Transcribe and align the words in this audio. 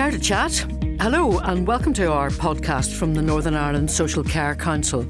Care 0.00 0.10
to 0.12 0.18
chat? 0.18 0.66
Hello, 0.98 1.40
and 1.40 1.66
welcome 1.66 1.92
to 1.92 2.10
our 2.10 2.30
podcast 2.30 2.94
from 2.94 3.12
the 3.12 3.20
Northern 3.20 3.54
Ireland 3.54 3.90
Social 3.90 4.24
Care 4.24 4.54
Council. 4.54 5.04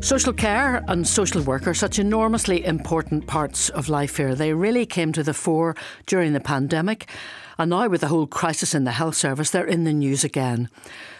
Social 0.00 0.32
care 0.32 0.82
and 0.88 1.06
social 1.06 1.42
work 1.42 1.66
are 1.66 1.74
such 1.74 1.98
enormously 1.98 2.64
important 2.64 3.26
parts 3.26 3.68
of 3.68 3.90
life 3.90 4.16
here. 4.16 4.34
They 4.34 4.54
really 4.54 4.86
came 4.86 5.12
to 5.12 5.22
the 5.22 5.34
fore 5.34 5.76
during 6.06 6.32
the 6.32 6.40
pandemic, 6.40 7.10
and 7.58 7.68
now 7.68 7.88
with 7.88 8.00
the 8.00 8.08
whole 8.08 8.26
crisis 8.26 8.74
in 8.74 8.84
the 8.84 8.92
health 8.92 9.16
service, 9.16 9.50
they're 9.50 9.66
in 9.66 9.84
the 9.84 9.92
news 9.92 10.24
again. 10.24 10.70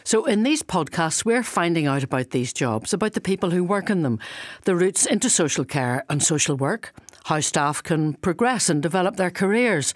So, 0.02 0.24
in 0.24 0.42
these 0.42 0.62
podcasts, 0.62 1.22
we're 1.22 1.42
finding 1.42 1.86
out 1.86 2.02
about 2.02 2.30
these 2.30 2.54
jobs, 2.54 2.94
about 2.94 3.12
the 3.12 3.20
people 3.20 3.50
who 3.50 3.62
work 3.62 3.90
in 3.90 4.04
them, 4.04 4.18
the 4.64 4.74
routes 4.74 5.04
into 5.04 5.28
social 5.28 5.66
care 5.66 6.02
and 6.08 6.22
social 6.22 6.56
work, 6.56 6.94
how 7.24 7.40
staff 7.40 7.82
can 7.82 8.14
progress 8.14 8.70
and 8.70 8.82
develop 8.82 9.16
their 9.16 9.30
careers 9.30 9.92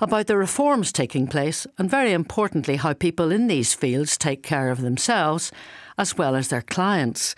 about 0.00 0.26
the 0.26 0.36
reforms 0.36 0.92
taking 0.92 1.26
place, 1.26 1.66
and 1.78 1.90
very 1.90 2.12
importantly, 2.12 2.76
how 2.76 2.92
people 2.92 3.30
in 3.30 3.46
these 3.46 3.74
fields 3.74 4.16
take 4.16 4.42
care 4.42 4.70
of 4.70 4.80
themselves 4.80 5.52
as 5.98 6.16
well 6.16 6.34
as 6.34 6.48
their 6.48 6.62
clients. 6.62 7.34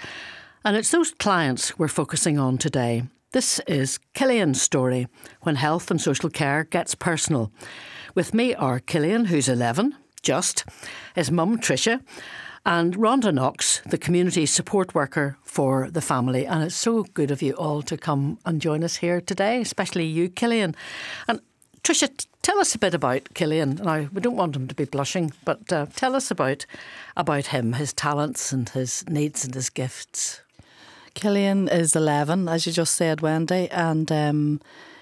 And 0.65 0.77
it's 0.77 0.91
those 0.91 1.13
clients 1.13 1.79
we're 1.79 1.89
focusing 1.89 2.39
on 2.39 2.59
today. 2.59 3.03
This 3.33 3.61
is 3.67 3.99
Cillin's 4.15 4.63
story 4.63 5.09
when 5.43 5.57
health 5.57 5.91
and 5.91 6.01
social 6.01 6.31
care 6.31 6.65
gets 6.65 6.95
personal. 6.95 7.51
With 8.15 8.33
me 8.33 8.55
are 8.55 8.81
Cillin, 8.81 9.27
who's 9.27 9.49
11, 9.49 9.97
just, 10.23 10.65
his 11.15 11.31
mum, 11.31 11.59
Trisha, 11.59 12.01
and 12.65 12.97
Rhonda 12.97 13.35
Knox, 13.35 13.83
the 13.85 13.99
community 13.99 14.47
support 14.47 14.95
worker 14.95 15.37
for 15.43 15.91
the 15.91 16.01
family. 16.01 16.47
And 16.47 16.63
it's 16.63 16.77
so 16.77 17.03
good 17.03 17.31
of 17.31 17.43
you 17.43 17.53
all 17.55 17.83
to 17.83 17.97
come 17.97 18.39
and 18.47 18.61
join 18.61 18.85
us 18.85 18.97
here 18.97 19.21
today, 19.21 19.61
especially 19.61 20.07
you, 20.07 20.31
Cillin. 20.31 20.75
And 21.29 21.41
Trisha, 21.83 22.27
tell 22.45 22.61
us 22.61 22.75
a 22.75 22.79
bit 22.79 22.95
about 22.95 23.25
Cillin. 23.35 23.83
Now, 23.83 24.07
we 24.13 24.21
don't 24.21 24.37
want 24.37 24.55
him 24.55 24.69
to 24.69 24.75
be 24.75 24.85
blushing, 24.85 25.33
but 25.45 25.73
uh, 25.73 25.87
tell 25.97 26.15
us 26.15 26.31
about 26.31 26.67
about 27.17 27.47
him, 27.47 27.73
his 27.73 27.93
talents 27.93 28.53
and 28.53 28.69
his 28.69 29.03
needs 29.09 29.45
and 29.45 29.55
his 29.55 29.71
gifts. 29.71 30.43
Cillin 31.15 31.73
is 31.73 31.97
11, 31.97 32.49
as 32.49 32.67
you 32.67 32.73
just 32.73 32.95
said, 32.95 33.23
Wendy, 33.23 33.71
and 33.71 34.13
um, 34.13 34.61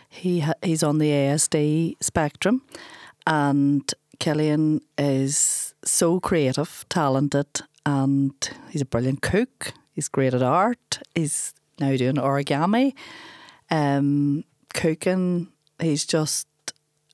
he 0.09 0.45
he's 0.63 0.83
on 0.83 0.99
the 0.99 1.11
ASD 1.11 1.97
spectrum. 2.01 2.63
And 3.27 3.93
Cillin 4.21 4.81
is 4.97 5.75
so 5.85 6.21
creative, 6.21 6.85
talented, 6.89 7.63
and 7.85 8.33
he's 8.71 8.83
a 8.83 8.87
brilliant 8.87 9.21
cook. 9.21 9.73
He's 9.93 10.09
great 10.09 10.33
at 10.33 10.43
art. 10.43 11.01
He's 11.15 11.55
now 11.81 11.97
doing 11.97 12.17
origami, 12.17 12.95
um, 13.69 14.45
cooking. 14.75 15.49
He's 15.81 16.07
just 16.07 16.47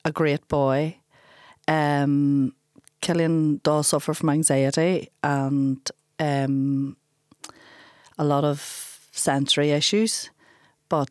a 0.05 0.11
great 0.11 0.47
boy. 0.47 0.97
Um, 1.67 2.53
Cillin 3.01 3.61
does 3.63 3.87
suffer 3.87 4.13
from 4.13 4.29
anxiety 4.29 5.09
and 5.23 5.89
um, 6.19 6.97
a 8.17 8.25
lot 8.25 8.43
of 8.43 9.07
sensory 9.11 9.71
issues, 9.71 10.29
but 10.89 11.09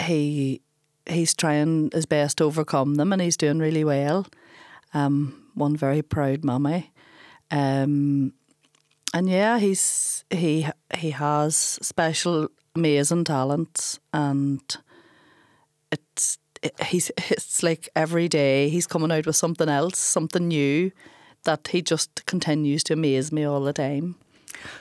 he 0.00 0.60
he's 1.06 1.34
trying 1.34 1.90
his 1.92 2.06
best 2.06 2.38
to 2.38 2.44
overcome 2.44 2.96
them, 2.96 3.12
and 3.12 3.22
he's 3.22 3.36
doing 3.36 3.58
really 3.58 3.84
well. 3.84 4.26
Um, 4.94 5.50
one 5.54 5.76
very 5.76 6.02
proud 6.02 6.44
mummy, 6.44 6.92
um, 7.50 8.32
and 9.14 9.28
yeah, 9.28 9.58
he's 9.58 10.24
he 10.30 10.66
he 10.96 11.10
has 11.10 11.56
special, 11.82 12.48
amazing 12.74 13.24
talents, 13.24 14.00
and 14.12 14.60
he's 16.86 17.10
it's 17.16 17.62
like 17.62 17.88
every 17.96 18.28
day 18.28 18.68
he's 18.68 18.86
coming 18.86 19.12
out 19.12 19.26
with 19.26 19.36
something 19.36 19.68
else, 19.68 19.98
something 19.98 20.48
new 20.48 20.92
that 21.44 21.68
he 21.68 21.82
just 21.82 22.24
continues 22.26 22.84
to 22.84 22.94
amaze 22.94 23.32
me 23.32 23.44
all 23.44 23.60
the 23.60 23.72
time. 23.72 24.16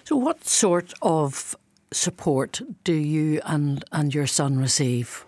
So, 0.04 0.16
what 0.16 0.46
sort 0.46 0.94
of 1.02 1.56
support 1.92 2.62
do 2.84 2.94
you 2.94 3.42
and 3.46 3.84
and 3.92 4.14
your 4.14 4.28
son 4.28 4.58
receive? 4.58 5.26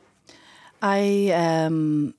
I 0.82 1.32
um, 1.34 2.14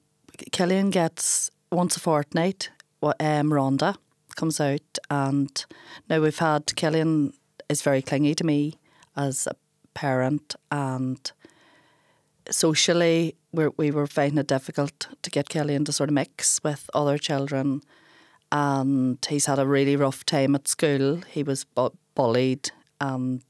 Cillin 0.51 0.91
gets 0.91 1.51
once 1.71 1.97
a 1.97 2.01
fortnight. 2.01 2.71
Um, 3.03 3.51
Rhonda 3.51 3.97
comes 4.37 4.61
out, 4.61 4.99
and 5.11 5.65
now 6.09 6.21
we've 6.21 6.39
had 6.39 6.67
Cillin 6.67 7.35
is 7.69 7.83
very 7.83 8.03
clingy 8.03 8.35
to 8.35 8.45
me 8.45 8.79
as 9.17 9.47
a 9.47 9.55
parent, 9.93 10.57
and 10.71 11.31
socially 12.51 13.37
we're, 13.55 13.71
we 13.77 13.91
were 13.91 14.07
finding 14.07 14.39
it 14.39 14.47
difficult 14.47 15.09
to 15.23 15.31
get 15.31 15.49
Kelly 15.49 15.75
into 15.75 15.93
sort 15.93 16.11
of 16.11 16.15
mix 16.15 16.61
with 16.63 16.91
other 16.93 17.19
children. 17.19 17.83
And 18.53 19.25
he's 19.29 19.47
had 19.47 19.59
a 19.59 19.67
really 19.67 19.97
rough 19.97 20.25
time 20.27 20.55
at 20.55 20.69
school. 20.69 21.23
He 21.29 21.43
was 21.43 21.65
bu- 21.65 21.91
bullied, 22.15 22.71
and 23.01 23.43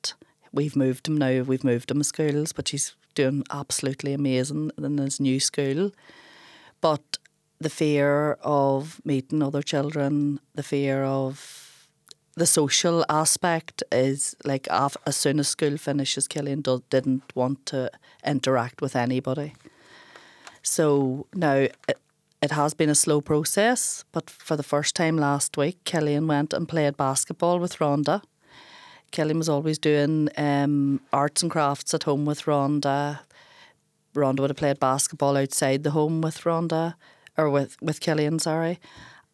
we've 0.52 0.76
moved 0.76 1.08
him 1.08 1.16
now. 1.16 1.42
We've 1.42 1.64
moved 1.64 1.90
him 1.90 1.98
to 1.98 2.04
schools, 2.04 2.52
but 2.52 2.70
he's 2.70 2.94
doing 3.14 3.44
absolutely 3.50 4.14
amazing 4.14 4.70
in 4.78 4.98
his 4.98 5.20
new 5.20 5.40
school. 5.40 5.92
But 6.80 7.18
the 7.58 7.70
fear 7.70 8.32
of 8.42 9.00
meeting 9.04 9.42
other 9.42 9.62
children, 9.62 10.40
the 10.54 10.62
fear 10.62 11.04
of 11.04 11.63
the 12.36 12.46
social 12.46 13.04
aspect 13.08 13.82
is 13.92 14.34
like 14.44 14.66
as 14.70 15.16
soon 15.16 15.38
as 15.38 15.48
school 15.48 15.76
finishes, 15.76 16.28
Cillin 16.28 16.82
didn't 16.90 17.22
want 17.34 17.64
to 17.66 17.90
interact 18.26 18.80
with 18.80 18.96
anybody. 18.96 19.54
So 20.62 21.26
now 21.34 21.54
it, 21.88 21.98
it 22.42 22.50
has 22.50 22.74
been 22.74 22.90
a 22.90 22.94
slow 22.94 23.20
process, 23.20 24.04
but 24.12 24.28
for 24.28 24.56
the 24.56 24.62
first 24.62 24.96
time 24.96 25.16
last 25.16 25.56
week, 25.56 25.78
Cillin 25.84 26.26
went 26.26 26.52
and 26.52 26.68
played 26.68 26.96
basketball 26.96 27.58
with 27.58 27.78
Rhonda. 27.78 28.22
Cillin 29.12 29.38
was 29.38 29.48
always 29.48 29.78
doing 29.78 30.28
um, 30.36 31.00
arts 31.12 31.42
and 31.42 31.50
crafts 31.50 31.94
at 31.94 32.02
home 32.02 32.24
with 32.24 32.42
Rhonda. 32.42 33.20
Rhonda 34.14 34.40
would 34.40 34.50
have 34.50 34.56
played 34.56 34.80
basketball 34.80 35.36
outside 35.36 35.84
the 35.84 35.92
home 35.92 36.20
with 36.20 36.40
Rhonda, 36.40 36.94
or 37.36 37.48
with, 37.48 37.80
with 37.80 38.00
Cillin, 38.00 38.40
sorry. 38.40 38.80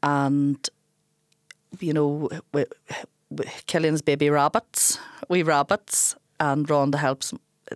And 0.02 0.68
you 1.78 1.92
know, 1.92 2.28
we, 2.52 2.64
we, 3.30 3.44
Cillin's 3.66 4.02
baby 4.02 4.30
rabbits, 4.30 4.98
we 5.28 5.42
rabbits, 5.42 6.16
and 6.38 6.66
Rhonda 6.66 6.96
helps. 6.96 7.32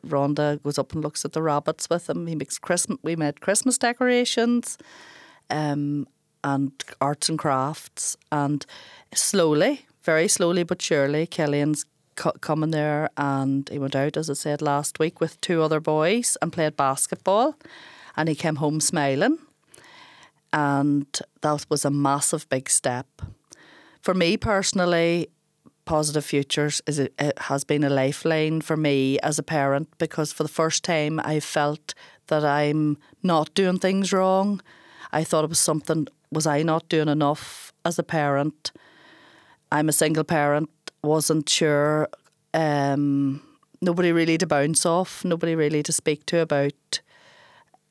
Rhonda 0.06 0.60
goes 0.64 0.76
up 0.78 0.92
and 0.92 1.04
looks 1.04 1.24
at 1.24 1.32
the 1.32 1.42
rabbits 1.42 1.88
with 1.88 2.10
him. 2.10 2.26
He 2.26 2.34
makes 2.34 2.58
Christmas. 2.58 2.98
We 3.02 3.14
made 3.14 3.40
Christmas 3.40 3.78
decorations, 3.78 4.76
um, 5.50 6.08
and 6.42 6.72
arts 7.00 7.28
and 7.28 7.38
crafts, 7.38 8.16
and 8.32 8.66
slowly, 9.14 9.86
very 10.02 10.26
slowly 10.28 10.64
but 10.64 10.82
surely, 10.82 11.26
Cillin's 11.26 11.86
coming 12.40 12.70
there, 12.70 13.08
and 13.16 13.68
he 13.68 13.78
went 13.78 13.96
out 13.96 14.16
as 14.16 14.30
I 14.30 14.34
said 14.34 14.62
last 14.62 14.98
week 14.98 15.20
with 15.20 15.40
two 15.40 15.62
other 15.62 15.80
boys 15.80 16.36
and 16.42 16.52
played 16.52 16.76
basketball, 16.76 17.56
and 18.16 18.28
he 18.28 18.34
came 18.34 18.56
home 18.56 18.80
smiling, 18.80 19.38
and 20.52 21.06
that 21.40 21.66
was 21.68 21.84
a 21.84 21.90
massive 21.90 22.48
big 22.48 22.68
step 22.68 23.06
for 24.04 24.12
me 24.12 24.36
personally, 24.36 25.28
Positive 25.86 26.24
Futures 26.24 26.82
is 26.86 26.98
a, 26.98 27.08
it 27.18 27.38
has 27.38 27.64
been 27.64 27.82
a 27.82 27.88
lifeline 27.88 28.60
for 28.60 28.76
me 28.76 29.18
as 29.20 29.38
a 29.38 29.42
parent 29.42 29.88
because 29.96 30.30
for 30.30 30.42
the 30.42 30.48
first 30.50 30.84
time 30.84 31.18
I 31.24 31.40
felt 31.40 31.94
that 32.26 32.44
I'm 32.44 32.98
not 33.22 33.54
doing 33.54 33.78
things 33.78 34.12
wrong. 34.12 34.60
I 35.10 35.24
thought 35.24 35.44
it 35.44 35.48
was 35.48 35.58
something 35.58 36.06
was 36.30 36.46
I 36.46 36.62
not 36.62 36.86
doing 36.90 37.08
enough 37.08 37.72
as 37.86 37.98
a 37.98 38.02
parent? 38.02 38.72
I'm 39.72 39.88
a 39.88 39.92
single 39.92 40.24
parent, 40.24 40.68
wasn't 41.02 41.48
sure. 41.48 42.08
Um, 42.52 43.40
nobody 43.80 44.12
really 44.12 44.36
to 44.36 44.46
bounce 44.46 44.84
off, 44.84 45.24
nobody 45.24 45.54
really 45.54 45.82
to 45.82 45.92
speak 45.92 46.26
to 46.26 46.40
about 46.40 47.00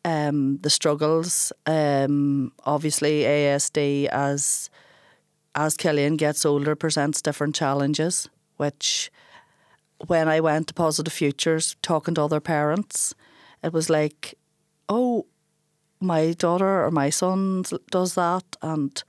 um, 0.06 0.60
the 0.62 0.70
struggles. 0.70 1.52
Um, 1.66 2.52
obviously, 2.66 3.22
ASD 3.22 4.06
as 4.10 4.70
as 5.56 5.78
Cillin 5.78 6.18
gets 6.18 6.46
older, 6.46 6.76
presents 6.76 7.22
different 7.22 7.56
challenges, 7.56 8.30
which 8.58 9.12
when 10.08 10.28
I 10.28 10.40
went 10.40 10.68
to 10.68 10.74
Positive 10.74 11.14
Futures 11.14 11.76
talking 11.82 12.16
to 12.16 12.24
other 12.24 12.40
parents, 12.40 13.14
it 13.64 13.72
was 13.72 13.90
like, 13.90 14.36
oh, 14.90 15.26
my 16.00 16.34
daughter 16.34 16.84
or 16.86 16.92
my 16.92 17.10
son 17.10 17.64
does 17.90 18.16
that, 18.16 18.44
and 18.62 19.04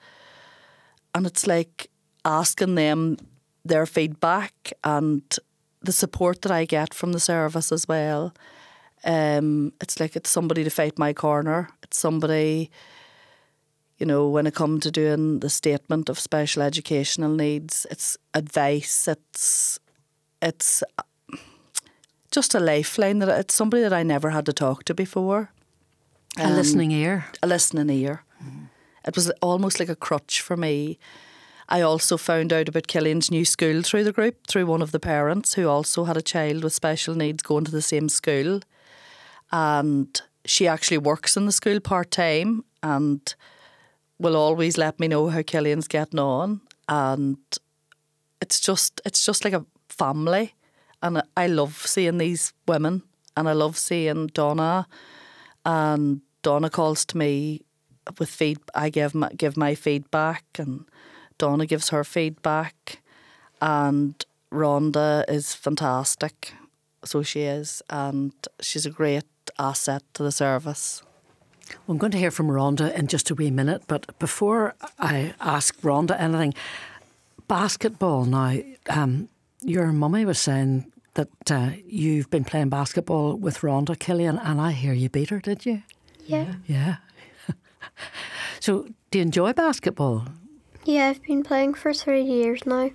and 1.14 1.26
it's 1.26 1.46
like 1.46 1.90
asking 2.24 2.74
them 2.74 3.16
their 3.64 3.86
feedback 3.86 4.72
and 4.82 5.22
the 5.82 5.92
support 5.92 6.42
that 6.42 6.52
I 6.52 6.64
get 6.64 6.94
from 6.94 7.12
the 7.12 7.20
service 7.20 7.72
as 7.72 7.88
well. 7.88 8.32
Um, 9.04 9.72
it's 9.80 10.00
like 10.00 10.16
it's 10.16 10.30
somebody 10.30 10.64
to 10.64 10.70
fight 10.70 10.98
my 10.98 11.12
corner. 11.12 11.68
It's 11.82 11.98
somebody 11.98 12.70
you 14.04 14.08
know, 14.08 14.28
when 14.28 14.46
it 14.46 14.54
comes 14.54 14.82
to 14.82 14.90
doing 14.90 15.40
the 15.40 15.48
statement 15.48 16.10
of 16.10 16.20
special 16.20 16.60
educational 16.60 17.30
needs, 17.30 17.86
it's 17.90 18.18
advice, 18.34 19.08
it's 19.08 19.80
it's 20.42 20.82
just 22.30 22.54
a 22.54 22.60
lifeline 22.60 23.20
that 23.20 23.30
it's 23.40 23.54
somebody 23.54 23.82
that 23.82 23.94
I 23.94 24.02
never 24.02 24.28
had 24.28 24.44
to 24.44 24.52
talk 24.52 24.84
to 24.84 24.94
before. 24.94 25.52
A 26.38 26.44
um, 26.44 26.54
listening 26.54 26.90
ear. 26.90 27.24
A 27.42 27.46
listening 27.46 27.88
ear. 27.88 28.24
Mm. 28.44 28.68
it 29.06 29.16
was 29.16 29.30
almost 29.40 29.80
like 29.80 29.88
a 29.88 29.96
crutch 29.96 30.42
for 30.42 30.54
me. 30.54 30.98
I 31.70 31.80
also 31.80 32.18
found 32.18 32.52
out 32.52 32.68
about 32.68 32.86
Cillin's 32.86 33.30
new 33.30 33.46
school 33.46 33.80
through 33.80 34.04
the 34.04 34.12
group, 34.12 34.46
through 34.46 34.66
one 34.66 34.82
of 34.82 34.92
the 34.92 35.00
parents 35.00 35.54
who 35.54 35.66
also 35.66 36.04
had 36.04 36.18
a 36.18 36.30
child 36.34 36.62
with 36.62 36.74
special 36.74 37.14
needs 37.14 37.42
going 37.42 37.64
to 37.64 37.72
the 37.72 37.80
same 37.80 38.10
school. 38.10 38.60
And 39.50 40.20
she 40.44 40.68
actually 40.68 40.98
works 40.98 41.38
in 41.38 41.46
the 41.46 41.52
school 41.52 41.80
part 41.80 42.10
time 42.10 42.64
and 42.82 43.34
will 44.18 44.36
always 44.36 44.78
let 44.78 45.00
me 45.00 45.08
know 45.08 45.28
how 45.28 45.42
Cillin's 45.42 45.88
getting 45.88 46.20
on. 46.20 46.60
And 46.88 47.38
it's 48.40 48.60
just 48.60 49.00
it's 49.04 49.24
just 49.24 49.44
like 49.44 49.54
a 49.54 49.64
family. 49.88 50.54
And 51.02 51.22
I 51.36 51.46
love 51.46 51.86
seeing 51.86 52.18
these 52.18 52.52
women 52.66 53.02
and 53.36 53.48
I 53.48 53.52
love 53.52 53.76
seeing 53.76 54.28
Donna 54.28 54.86
and 55.64 56.20
Donna 56.42 56.70
calls 56.70 57.04
to 57.06 57.16
me 57.16 57.62
with 58.18 58.28
feed. 58.28 58.58
I 58.74 58.90
give 58.90 59.14
my, 59.14 59.30
give 59.30 59.56
my 59.56 59.74
feedback, 59.74 60.44
and 60.58 60.84
Donna 61.38 61.66
gives 61.66 61.88
her 61.88 62.04
feedback, 62.04 63.00
and 63.60 64.22
Rhonda 64.52 65.24
is 65.28 65.54
fantastic. 65.54 66.52
So 67.04 67.22
she 67.22 67.42
is, 67.42 67.82
and 67.90 68.32
she's 68.60 68.86
a 68.86 68.90
great 68.90 69.24
asset 69.58 70.02
to 70.14 70.22
the 70.22 70.32
service. 70.32 71.02
I'm 71.88 71.98
going 71.98 72.12
to 72.12 72.18
hear 72.18 72.30
from 72.30 72.48
Rhonda 72.48 72.94
in 72.94 73.06
just 73.06 73.30
a 73.30 73.34
wee 73.34 73.50
minute, 73.50 73.82
but 73.86 74.18
before 74.18 74.74
I 74.98 75.34
ask 75.40 75.78
Rhonda 75.80 76.18
anything, 76.20 76.54
basketball 77.48 78.24
now. 78.24 78.58
Um, 78.88 79.28
your 79.60 79.92
mummy 79.92 80.24
was 80.24 80.38
saying 80.38 80.92
that 81.14 81.28
uh, 81.50 81.70
you've 81.86 82.30
been 82.30 82.44
playing 82.44 82.68
basketball 82.68 83.36
with 83.36 83.58
Rhonda 83.60 83.96
Cillin, 83.96 84.40
and 84.44 84.60
I 84.60 84.72
hear 84.72 84.92
you 84.92 85.08
beat 85.08 85.30
her, 85.30 85.40
did 85.40 85.64
you? 85.64 85.82
Yeah. 86.26 86.54
Yeah. 86.66 86.96
so, 88.60 88.88
do 89.10 89.18
you 89.18 89.22
enjoy 89.22 89.52
basketball? 89.52 90.26
Yeah, 90.84 91.08
I've 91.08 91.22
been 91.22 91.42
playing 91.42 91.74
for 91.74 91.94
three 91.94 92.22
years 92.22 92.66
now. 92.66 92.90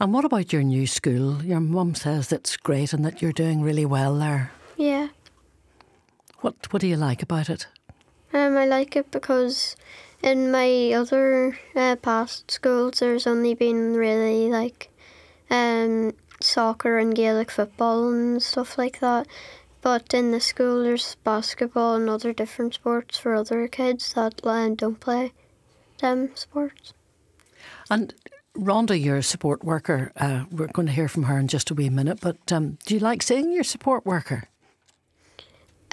And 0.00 0.12
what 0.12 0.24
about 0.24 0.52
your 0.52 0.62
new 0.62 0.86
school? 0.86 1.42
Your 1.42 1.60
mum 1.60 1.94
says 1.94 2.32
it's 2.32 2.56
great 2.56 2.92
and 2.92 3.04
that 3.04 3.22
you're 3.22 3.32
doing 3.32 3.62
really 3.62 3.86
well 3.86 4.16
there. 4.16 4.50
What 6.46 6.72
What 6.72 6.80
do 6.80 6.86
you 6.86 6.96
like 6.96 7.24
about 7.24 7.50
it? 7.50 7.66
Um, 8.32 8.56
I 8.56 8.66
like 8.66 8.94
it 8.94 9.10
because 9.10 9.74
in 10.22 10.52
my 10.52 10.92
other 10.92 11.58
uh, 11.74 11.96
past 11.96 12.52
schools, 12.52 13.00
there's 13.00 13.26
only 13.26 13.54
been 13.54 13.94
really 13.94 14.48
like 14.48 14.88
um, 15.50 16.12
soccer 16.40 16.98
and 16.98 17.16
Gaelic 17.16 17.50
football 17.50 18.12
and 18.12 18.40
stuff 18.40 18.78
like 18.78 19.00
that. 19.00 19.26
But 19.82 20.14
in 20.14 20.30
the 20.30 20.38
school, 20.38 20.84
there's 20.84 21.16
basketball 21.24 21.96
and 21.96 22.08
other 22.08 22.32
different 22.32 22.74
sports 22.74 23.18
for 23.18 23.34
other 23.34 23.66
kids 23.66 24.12
that 24.12 24.40
um, 24.46 24.76
don't 24.76 25.00
play 25.00 25.32
them 25.98 26.30
sports. 26.36 26.94
And 27.90 28.14
Rhonda, 28.56 28.94
your 28.94 29.20
support 29.20 29.64
worker, 29.64 30.12
uh, 30.16 30.44
we're 30.52 30.68
going 30.68 30.86
to 30.86 30.94
hear 30.94 31.08
from 31.08 31.24
her 31.24 31.40
in 31.40 31.48
just 31.48 31.72
a 31.72 31.74
wee 31.74 31.90
minute. 31.90 32.20
But 32.20 32.52
um, 32.52 32.78
do 32.86 32.94
you 32.94 33.00
like 33.00 33.24
seeing 33.24 33.50
your 33.50 33.64
support 33.64 34.06
worker? 34.06 34.48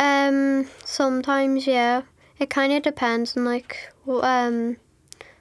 Um, 0.03 0.67
sometimes, 0.83 1.65
yeah. 1.65 2.01
It 2.39 2.49
kind 2.49 2.73
of 2.73 2.83
depends 2.83 3.37
on 3.37 3.45
like 3.45 3.77
um, 4.07 4.75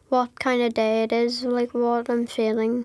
what 0.09 0.39
kind 0.39 0.63
of 0.63 0.75
day 0.75 1.03
it 1.03 1.13
is, 1.13 1.43
like 1.43 1.75
what 1.75 2.09
I'm 2.09 2.27
feeling. 2.27 2.85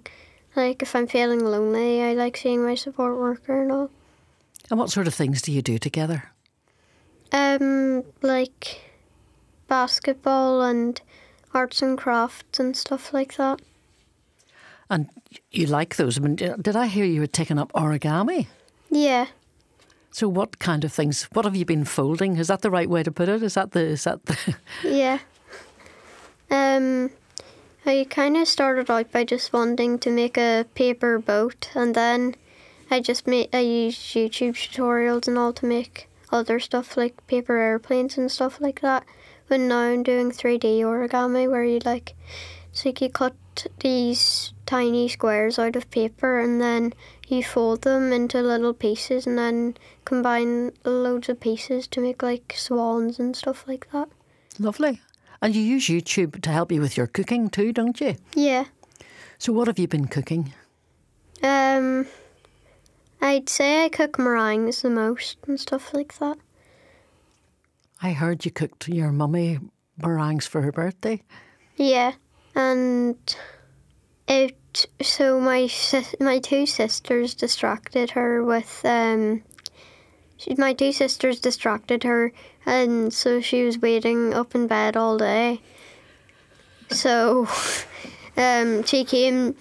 Like 0.55 0.81
if 0.81 0.95
I'm 0.95 1.07
feeling 1.07 1.45
lonely, 1.45 2.01
I 2.01 2.13
like 2.13 2.35
seeing 2.37 2.63
my 2.63 2.73
support 2.73 3.15
worker 3.17 3.61
and 3.61 3.71
all. 3.71 3.91
And 4.71 4.79
what 4.79 4.89
sort 4.89 5.07
of 5.07 5.13
things 5.13 5.41
do 5.41 5.51
you 5.51 5.61
do 5.61 5.77
together? 5.77 6.31
Um, 7.31 8.03
like 8.21 8.81
basketball 9.67 10.63
and 10.63 10.99
arts 11.53 11.81
and 11.81 11.97
crafts 11.97 12.59
and 12.59 12.75
stuff 12.75 13.13
like 13.13 13.35
that. 13.35 13.61
And 14.89 15.09
you 15.51 15.67
like 15.67 15.97
those? 15.97 16.17
I 16.17 16.21
mean, 16.21 16.37
did 16.37 16.75
I 16.75 16.87
hear 16.87 17.05
you 17.05 17.21
had 17.21 17.33
taken 17.33 17.59
up 17.59 17.71
origami? 17.73 18.47
Yeah. 18.89 19.27
So, 20.11 20.27
what 20.27 20.59
kind 20.59 20.83
of 20.83 20.91
things? 20.91 21.23
What 21.33 21.45
have 21.45 21.55
you 21.55 21.65
been 21.65 21.85
folding? 21.85 22.37
Is 22.37 22.47
that 22.47 22.61
the 22.61 22.71
right 22.71 22.89
way 22.89 23.03
to 23.03 23.11
put 23.11 23.29
it? 23.29 23.43
Is 23.43 23.53
that 23.53 23.71
the? 23.71 23.81
Is 23.81 24.03
that 24.05 24.25
the? 24.25 24.55
yeah. 24.83 25.19
Um, 26.49 27.11
I 27.85 28.07
kind 28.09 28.37
of 28.37 28.47
started 28.47 28.89
out 28.89 29.11
by 29.11 29.23
just 29.23 29.53
wanting 29.53 29.99
to 29.99 30.09
make 30.09 30.37
a 30.37 30.65
paper 30.75 31.19
boat, 31.19 31.69
and 31.75 31.93
then 31.93 32.35
I 32.89 32.99
just 33.01 33.27
made 33.27 33.49
I 33.53 33.59
used 33.59 33.99
YouTube 33.99 34.55
tutorials 34.55 35.27
and 35.27 35.37
all 35.37 35.53
to 35.53 35.65
make 35.65 36.09
other 36.31 36.59
stuff 36.59 36.97
like 36.97 37.25
paper 37.27 37.57
airplanes 37.57 38.17
and 38.17 38.31
stuff 38.31 38.61
like 38.61 38.81
that. 38.81 39.05
But 39.47 39.59
now 39.61 39.79
I'm 39.79 40.03
doing 40.03 40.31
3D 40.31 40.81
origami 40.81 41.49
where 41.49 41.63
you 41.63 41.79
like, 41.85 42.15
so 42.71 42.91
you 42.97 43.09
cut 43.09 43.35
these 43.79 44.53
tiny 44.65 45.07
squares 45.07 45.57
out 45.57 45.75
of 45.75 45.89
paper 45.89 46.39
and 46.39 46.61
then 46.61 46.93
you 47.27 47.43
fold 47.43 47.81
them 47.81 48.13
into 48.13 48.41
little 48.41 48.73
pieces 48.73 49.27
and 49.27 49.37
then 49.37 49.77
combine 50.05 50.71
loads 50.85 51.29
of 51.29 51.39
pieces 51.39 51.87
to 51.87 52.01
make 52.01 52.23
like 52.23 52.53
swans 52.57 53.19
and 53.19 53.35
stuff 53.35 53.67
like 53.67 53.91
that. 53.91 54.07
Lovely. 54.59 55.01
And 55.41 55.55
you 55.55 55.61
use 55.61 55.87
YouTube 55.87 56.41
to 56.41 56.49
help 56.49 56.71
you 56.71 56.81
with 56.81 56.97
your 56.97 57.07
cooking 57.07 57.49
too, 57.49 57.71
don't 57.71 57.99
you? 57.99 58.15
Yeah. 58.33 58.65
So 59.37 59.53
what 59.53 59.67
have 59.67 59.77
you 59.77 59.87
been 59.87 60.07
cooking? 60.07 60.53
Um, 61.43 62.07
I'd 63.21 63.49
say 63.49 63.85
I 63.85 63.89
cook 63.89 64.17
meringues 64.17 64.81
the 64.81 64.89
most 64.89 65.37
and 65.47 65.59
stuff 65.59 65.93
like 65.93 66.17
that. 66.17 66.37
I 68.01 68.13
heard 68.13 68.45
you 68.45 68.51
cooked 68.51 68.87
your 68.87 69.11
mummy 69.11 69.59
meringues 69.97 70.47
for 70.47 70.61
her 70.61 70.71
birthday. 70.71 71.21
Yeah, 71.75 72.13
and 72.55 73.17
it 74.27 74.55
so 75.01 75.39
my 75.39 75.69
my 76.19 76.39
two 76.39 76.65
sisters 76.65 77.33
distracted 77.33 78.11
her 78.11 78.43
with 78.43 78.81
um. 78.83 79.43
She, 80.37 80.53
my 80.55 80.73
two 80.73 80.91
sisters 80.91 81.39
distracted 81.39 82.03
her, 82.03 82.31
and 82.65 83.11
so 83.11 83.41
she 83.41 83.63
was 83.63 83.79
waiting 83.79 84.33
up 84.33 84.53
in 84.53 84.67
bed 84.67 84.95
all 84.95 85.17
day. 85.17 85.61
So, 86.89 87.47
um, 88.37 88.83
she 88.83 89.03
came. 89.03 89.55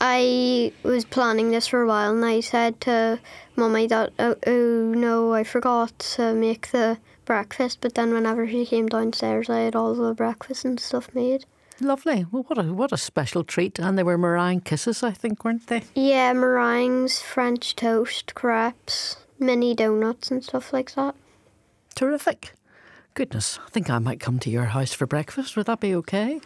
I 0.00 0.72
was 0.82 1.04
planning 1.04 1.50
this 1.50 1.68
for 1.68 1.82
a 1.82 1.86
while, 1.86 2.12
and 2.12 2.24
I 2.24 2.40
said 2.40 2.80
to 2.82 3.18
Mummy 3.54 3.86
that 3.86 4.12
oh, 4.18 4.36
oh 4.46 4.92
no, 4.94 5.32
I 5.32 5.44
forgot 5.44 5.98
to 6.16 6.34
make 6.34 6.70
the 6.72 6.98
breakfast. 7.24 7.78
But 7.80 7.94
then 7.94 8.12
whenever 8.12 8.48
she 8.48 8.66
came 8.66 8.88
downstairs, 8.88 9.48
I 9.48 9.60
had 9.60 9.76
all 9.76 9.94
the 9.94 10.12
breakfast 10.12 10.64
and 10.64 10.80
stuff 10.80 11.14
made. 11.14 11.46
Lovely. 11.80 12.24
Well, 12.30 12.44
what 12.44 12.58
a 12.58 12.72
what 12.72 12.92
a 12.92 12.96
special 12.96 13.44
treat! 13.44 13.78
And 13.78 13.98
they 13.98 14.02
were 14.02 14.16
meringue 14.16 14.60
kisses, 14.60 15.02
I 15.02 15.10
think, 15.10 15.44
weren't 15.44 15.66
they? 15.66 15.82
Yeah, 15.94 16.32
meringues, 16.32 17.20
French 17.20 17.76
toast, 17.76 18.34
crepes, 18.34 19.16
mini 19.38 19.74
donuts, 19.74 20.30
and 20.30 20.42
stuff 20.42 20.72
like 20.72 20.94
that. 20.94 21.14
Terrific. 21.94 22.52
Goodness, 23.14 23.58
I 23.64 23.70
think 23.70 23.88
I 23.88 23.98
might 23.98 24.20
come 24.20 24.38
to 24.40 24.50
your 24.50 24.66
house 24.66 24.92
for 24.92 25.06
breakfast. 25.06 25.56
Would 25.56 25.66
that 25.66 25.80
be 25.80 25.94
okay? 25.94 26.40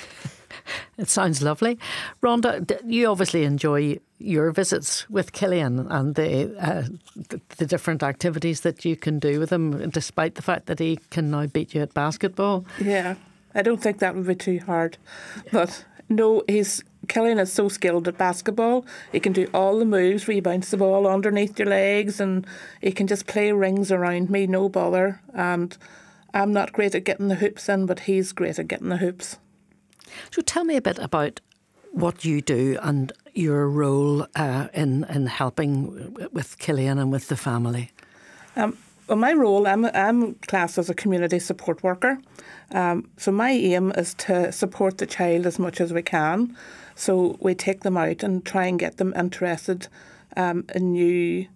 it 0.98 1.08
sounds 1.08 1.42
lovely. 1.42 1.78
Rhonda, 2.22 2.80
you 2.86 3.08
obviously 3.08 3.44
enjoy 3.44 3.98
your 4.18 4.52
visits 4.52 5.08
with 5.10 5.32
Cillin 5.32 5.86
and 5.90 6.14
the, 6.14 6.56
uh, 6.58 6.84
the, 7.28 7.40
the 7.58 7.66
different 7.66 8.02
activities 8.02 8.62
that 8.62 8.86
you 8.86 8.96
can 8.96 9.18
do 9.18 9.38
with 9.38 9.50
him, 9.50 9.90
despite 9.90 10.36
the 10.36 10.42
fact 10.42 10.64
that 10.66 10.78
he 10.78 10.98
can 11.10 11.30
now 11.30 11.46
beat 11.46 11.74
you 11.74 11.82
at 11.82 11.92
basketball. 11.92 12.64
Yeah, 12.80 13.16
I 13.54 13.62
don't 13.62 13.82
think 13.82 13.98
that 13.98 14.14
would 14.14 14.26
be 14.26 14.34
too 14.34 14.60
hard. 14.60 14.98
But 15.50 15.84
no, 16.08 16.42
he's 16.48 16.82
Cillin 17.08 17.40
is 17.40 17.52
so 17.52 17.68
skilled 17.68 18.08
at 18.08 18.16
basketball. 18.16 18.86
He 19.10 19.20
can 19.20 19.32
do 19.32 19.50
all 19.52 19.78
the 19.78 19.84
moves 19.84 20.26
where 20.26 20.36
you 20.36 20.42
bounce 20.42 20.70
the 20.70 20.76
ball 20.76 21.06
underneath 21.06 21.58
your 21.58 21.68
legs 21.68 22.20
and 22.20 22.46
he 22.80 22.92
can 22.92 23.06
just 23.06 23.26
play 23.26 23.52
rings 23.52 23.90
around 23.90 24.30
me, 24.30 24.46
no 24.46 24.68
bother. 24.68 25.20
And 25.34 25.76
I'm 26.32 26.52
not 26.52 26.72
great 26.72 26.94
at 26.94 27.04
getting 27.04 27.28
the 27.28 27.36
hoops 27.36 27.68
in, 27.68 27.86
but 27.86 28.00
he's 28.00 28.32
great 28.32 28.58
at 28.58 28.68
getting 28.68 28.88
the 28.88 28.98
hoops. 28.98 29.38
So 30.30 30.42
tell 30.42 30.64
me 30.64 30.76
a 30.76 30.82
bit 30.82 30.98
about 30.98 31.40
what 31.90 32.24
you 32.24 32.40
do 32.40 32.78
and 32.82 33.12
your 33.34 33.68
role 33.68 34.26
uh, 34.36 34.68
in 34.72 35.04
in 35.04 35.26
helping 35.26 36.14
with 36.32 36.58
Cillin 36.58 37.00
and 37.00 37.10
with 37.10 37.28
the 37.28 37.36
family. 37.36 37.90
Um, 38.56 38.76
well, 39.12 39.20
my 39.20 39.34
role, 39.34 39.66
I'm, 39.66 39.84
I'm 39.84 40.36
classed 40.36 40.78
as 40.78 40.88
a 40.88 40.94
community 40.94 41.38
support 41.38 41.82
worker. 41.82 42.16
Um, 42.70 43.10
so 43.18 43.30
my 43.30 43.50
aim 43.50 43.92
is 43.94 44.14
to 44.14 44.50
support 44.50 44.96
the 44.96 45.04
child 45.04 45.44
as 45.44 45.58
much 45.58 45.82
as 45.82 45.92
we 45.92 46.00
can. 46.00 46.56
So 46.94 47.36
we 47.38 47.54
take 47.54 47.82
them 47.82 47.98
out 47.98 48.22
and 48.22 48.42
try 48.42 48.64
and 48.64 48.78
get 48.78 48.96
them 48.96 49.12
interested 49.14 49.88
um, 50.34 50.64
in 50.74 50.92
new 50.92 51.46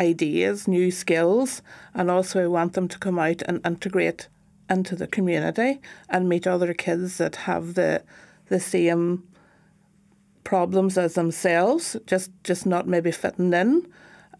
ideas, 0.00 0.66
new 0.66 0.90
skills, 0.90 1.62
and 1.94 2.10
also 2.10 2.42
I 2.42 2.48
want 2.48 2.72
them 2.72 2.88
to 2.88 2.98
come 2.98 3.20
out 3.20 3.40
and 3.42 3.64
integrate 3.64 4.26
into 4.68 4.96
the 4.96 5.06
community 5.06 5.80
and 6.08 6.28
meet 6.28 6.44
other 6.44 6.74
kids 6.74 7.18
that 7.18 7.36
have 7.36 7.74
the 7.74 8.02
the 8.48 8.58
same 8.58 9.22
problems 10.42 10.98
as 10.98 11.14
themselves, 11.14 11.96
just 12.04 12.32
just 12.42 12.66
not 12.66 12.88
maybe 12.88 13.12
fitting 13.12 13.52
in. 13.52 13.86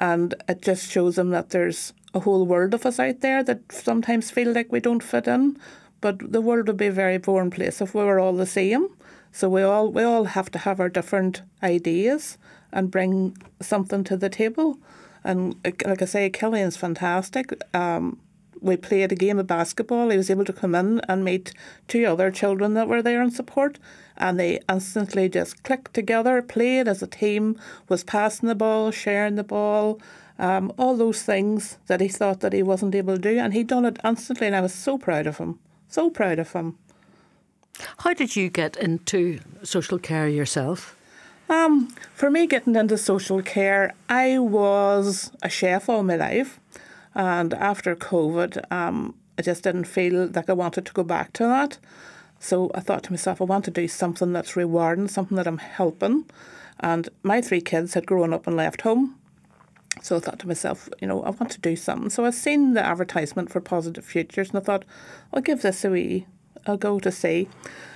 And 0.00 0.35
it 0.49 0.62
just 0.62 0.90
shows 0.90 1.14
them 1.14 1.30
that 1.30 1.50
there's 1.50 1.92
a 2.16 2.20
whole 2.20 2.46
world 2.46 2.73
of 2.75 2.87
us 2.87 2.99
out 2.99 3.20
there 3.20 3.44
that 3.44 3.70
sometimes 3.70 4.30
feel 4.30 4.52
like 4.52 4.73
we 4.73 4.80
don't 4.80 5.02
fit 5.02 5.28
in, 5.28 5.56
but 6.00 6.32
the 6.32 6.40
world 6.40 6.66
would 6.66 6.76
be 6.78 6.87
a 6.87 7.02
very 7.04 7.18
boring 7.18 7.50
place 7.50 7.80
if 7.80 7.94
we 7.94 8.02
were 8.02 8.18
all 8.18 8.32
the 8.32 8.46
same. 8.46 8.88
So 9.32 9.49
we 9.50 9.62
all 9.62 9.92
we 9.92 10.02
all 10.02 10.25
have 10.25 10.50
to 10.52 10.58
have 10.58 10.80
our 10.80 10.88
different 10.88 11.42
ideas 11.62 12.38
and 12.73 12.90
bring 12.90 13.37
something 13.61 14.02
to 14.04 14.16
the 14.16 14.30
table. 14.30 14.78
And 15.25 15.56
like 15.85 16.02
I 16.02 16.06
say, 16.06 16.30
Cillin's 16.30 16.76
fantastic. 16.76 17.52
Um, 17.75 18.18
we 18.61 18.76
played 18.76 19.12
a 19.12 19.16
game 19.16 19.38
of 19.38 19.46
basketball. 19.46 20.08
He 20.08 20.16
was 20.16 20.30
able 20.30 20.46
to 20.46 20.52
come 20.52 20.75
in 20.75 21.00
and 21.08 21.25
meet 21.25 21.52
two 21.88 22.04
other 22.06 22.30
children 22.30 22.73
that 22.75 22.88
were 22.88 23.02
there 23.02 23.23
in 23.23 23.30
support, 23.30 23.78
and 24.16 24.40
they 24.40 24.61
instantly 24.68 25.28
just 25.28 25.62
clicked 25.62 25.92
together, 25.92 26.40
played 26.40 26.88
as 26.88 27.02
a 27.02 27.06
team, 27.06 27.58
was 27.88 28.04
passing 28.04 28.49
the 28.49 28.54
ball, 28.54 28.90
sharing 28.90 29.35
the 29.35 29.44
ball, 29.44 30.00
um, 30.38 30.73
all 30.78 30.97
those 30.97 31.23
things 31.23 31.78
that 31.87 32.00
he 32.00 32.09
thought 32.09 32.40
that 32.40 32.52
he 32.52 32.62
wasn't 32.62 32.95
able 32.95 33.14
to 33.14 33.21
do, 33.21 33.38
and 33.38 33.52
he 33.52 33.64
done 33.64 33.85
it 33.85 33.99
instantly, 34.05 34.47
and 34.47 34.57
I 34.57 34.61
was 34.61 34.75
so 34.75 34.99
proud 34.99 35.26
of 35.26 35.38
him, 35.38 35.59
so 35.88 36.11
proud 36.11 36.38
of 36.38 36.52
him. 36.52 36.78
How 37.99 38.14
did 38.14 38.37
you 38.37 38.49
get 38.49 38.76
into 38.76 39.40
social 39.62 39.99
care 39.99 40.28
yourself? 40.28 40.97
Um, 41.49 41.95
for 42.14 42.31
me, 42.31 42.47
getting 42.47 42.75
into 42.75 42.99
social 42.99 43.43
care, 43.43 43.95
I 44.09 44.38
was 44.38 45.31
a 45.43 45.49
chef 45.49 45.88
all 45.88 46.02
my 46.02 46.16
life. 46.16 46.59
And 47.14 47.55
after 47.55 47.97
COVID, 47.97 48.71
um, 48.71 49.14
I 49.38 49.43
just 49.43 49.62
didn't 49.62 49.85
feel 49.85 50.26
like 50.26 50.50
I 50.50 50.55
wanted 50.55 50.87
to 50.87 50.93
go 50.93 51.05
back 51.05 51.33
to 51.35 51.45
that. 51.45 51.78
So 52.38 52.71
I 52.75 52.81
thought 52.81 53.05
to 53.05 53.12
myself, 53.12 53.40
I 53.40 53.45
want 53.45 53.64
to 53.66 53.71
do 53.71 53.88
something 53.88 54.33
that's 54.33 54.57
rewarding, 54.57 55.09
something 55.09 55.37
that 55.37 55.47
I'm 55.47 55.59
helping. 55.59 56.26
And 56.81 57.09
my 57.23 57.40
three 57.40 57.62
kids 57.62 57.95
had 57.95 58.07
grown 58.07 58.35
up 58.35 58.47
and 58.47 58.57
left 58.57 58.83
home. 58.83 59.16
So 60.03 60.17
I 60.17 60.21
thought 60.21 60.38
to 60.41 60.47
myself, 60.47 60.88
you 61.00 61.09
know, 61.09 61.23
I 61.23 61.31
want 61.31 61.50
to 61.53 61.61
do 61.61 61.75
something. 61.75 62.11
So 62.11 62.25
I 62.25 62.31
seen 62.31 62.75
the 62.75 62.85
advertisement 62.85 63.50
for 63.50 63.61
Positive 63.61 64.05
Futures 64.05 64.50
and 64.50 64.59
I 64.59 64.61
thought, 64.61 64.85
I'll 65.33 65.43
give 65.43 65.62
this 65.62 65.85
a 65.85 65.91
wee, 65.91 66.26
I'll 66.67 66.76
go 66.76 67.00
to 67.00 67.11
see. 67.11 67.49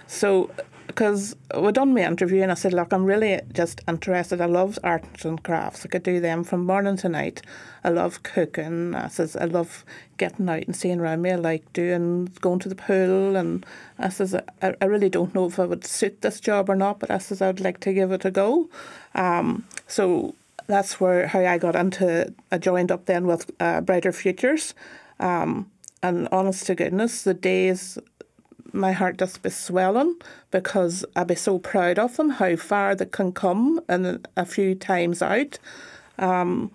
So 0.07 0.51
because 0.91 1.37
we 1.57 1.71
done 1.71 1.95
my 1.95 2.03
interview 2.03 2.43
and 2.43 2.51
I 2.51 2.55
said, 2.55 2.73
look, 2.73 2.93
I'm 2.93 3.05
really 3.05 3.41
just 3.53 3.81
interested. 3.87 4.41
I 4.41 4.47
love 4.47 4.77
arts 4.83 5.25
and 5.25 5.41
crafts. 5.41 5.87
I 5.87 5.89
could 5.89 6.03
do 6.03 6.19
them 6.19 6.43
from 6.43 6.67
morning 6.67 6.97
to 6.99 7.09
night. 7.09 7.43
I 7.85 7.91
love 7.91 8.25
cooking. 8.25 8.97
I 8.97 9.07
says 9.07 9.37
I 9.37 9.45
love 9.45 9.85
getting 10.17 10.49
out 10.49 10.65
and 10.65 10.75
seeing 10.75 10.99
around 10.99 11.23
me. 11.23 11.31
I 11.31 11.37
like 11.37 11.73
doing 11.73 12.27
going 12.41 12.59
to 12.61 12.69
the 12.69 12.75
pool 12.75 13.37
and 13.37 13.65
I 13.99 14.09
says 14.09 14.35
I, 14.35 14.75
I 14.81 14.85
really 14.85 15.09
don't 15.09 15.35
know 15.35 15.47
if 15.47 15.61
I 15.61 15.65
would 15.65 15.87
suit 15.87 16.23
this 16.23 16.41
job 16.41 16.69
or 16.69 16.77
not, 16.77 16.99
but 16.99 17.11
I 17.11 17.19
says 17.19 17.41
I'd 17.41 17.61
like 17.61 17.79
to 17.81 17.93
give 17.93 18.11
it 18.11 18.25
a 18.25 18.33
go. 18.33 18.69
Um, 19.15 19.67
so 19.87 20.35
that's 20.67 21.01
where 21.01 21.27
how 21.27 21.41
I 21.41 21.59
got 21.59 21.77
into. 21.77 22.33
I 22.51 22.59
joined 22.59 22.91
up 22.93 23.07
then 23.07 23.27
with 23.27 23.51
uh, 23.61 23.81
Brighter 23.81 24.13
Futures. 24.13 24.75
Um, 25.19 25.71
and 26.03 26.29
honest 26.33 26.67
to 26.67 26.75
goodness, 26.75 27.23
the 27.23 27.35
days 27.35 27.99
my 28.73 28.93
heart 28.93 29.19
just 29.19 29.43
be 29.43 29.51
swelling 29.51 30.17
because 30.51 31.05
I 31.17 31.25
be 31.25 31.35
so 31.35 31.59
proud 31.59 31.99
of 31.99 32.17
them, 32.17 32.31
how 32.31 32.57
far 32.57 32.95
they 32.95 33.07
can 33.07 33.33
come 33.33 33.81
and 33.89 34.27
a 34.37 34.47
few 34.47 34.75
times 34.75 35.23
out. 35.23 35.59
Um, 36.19 36.71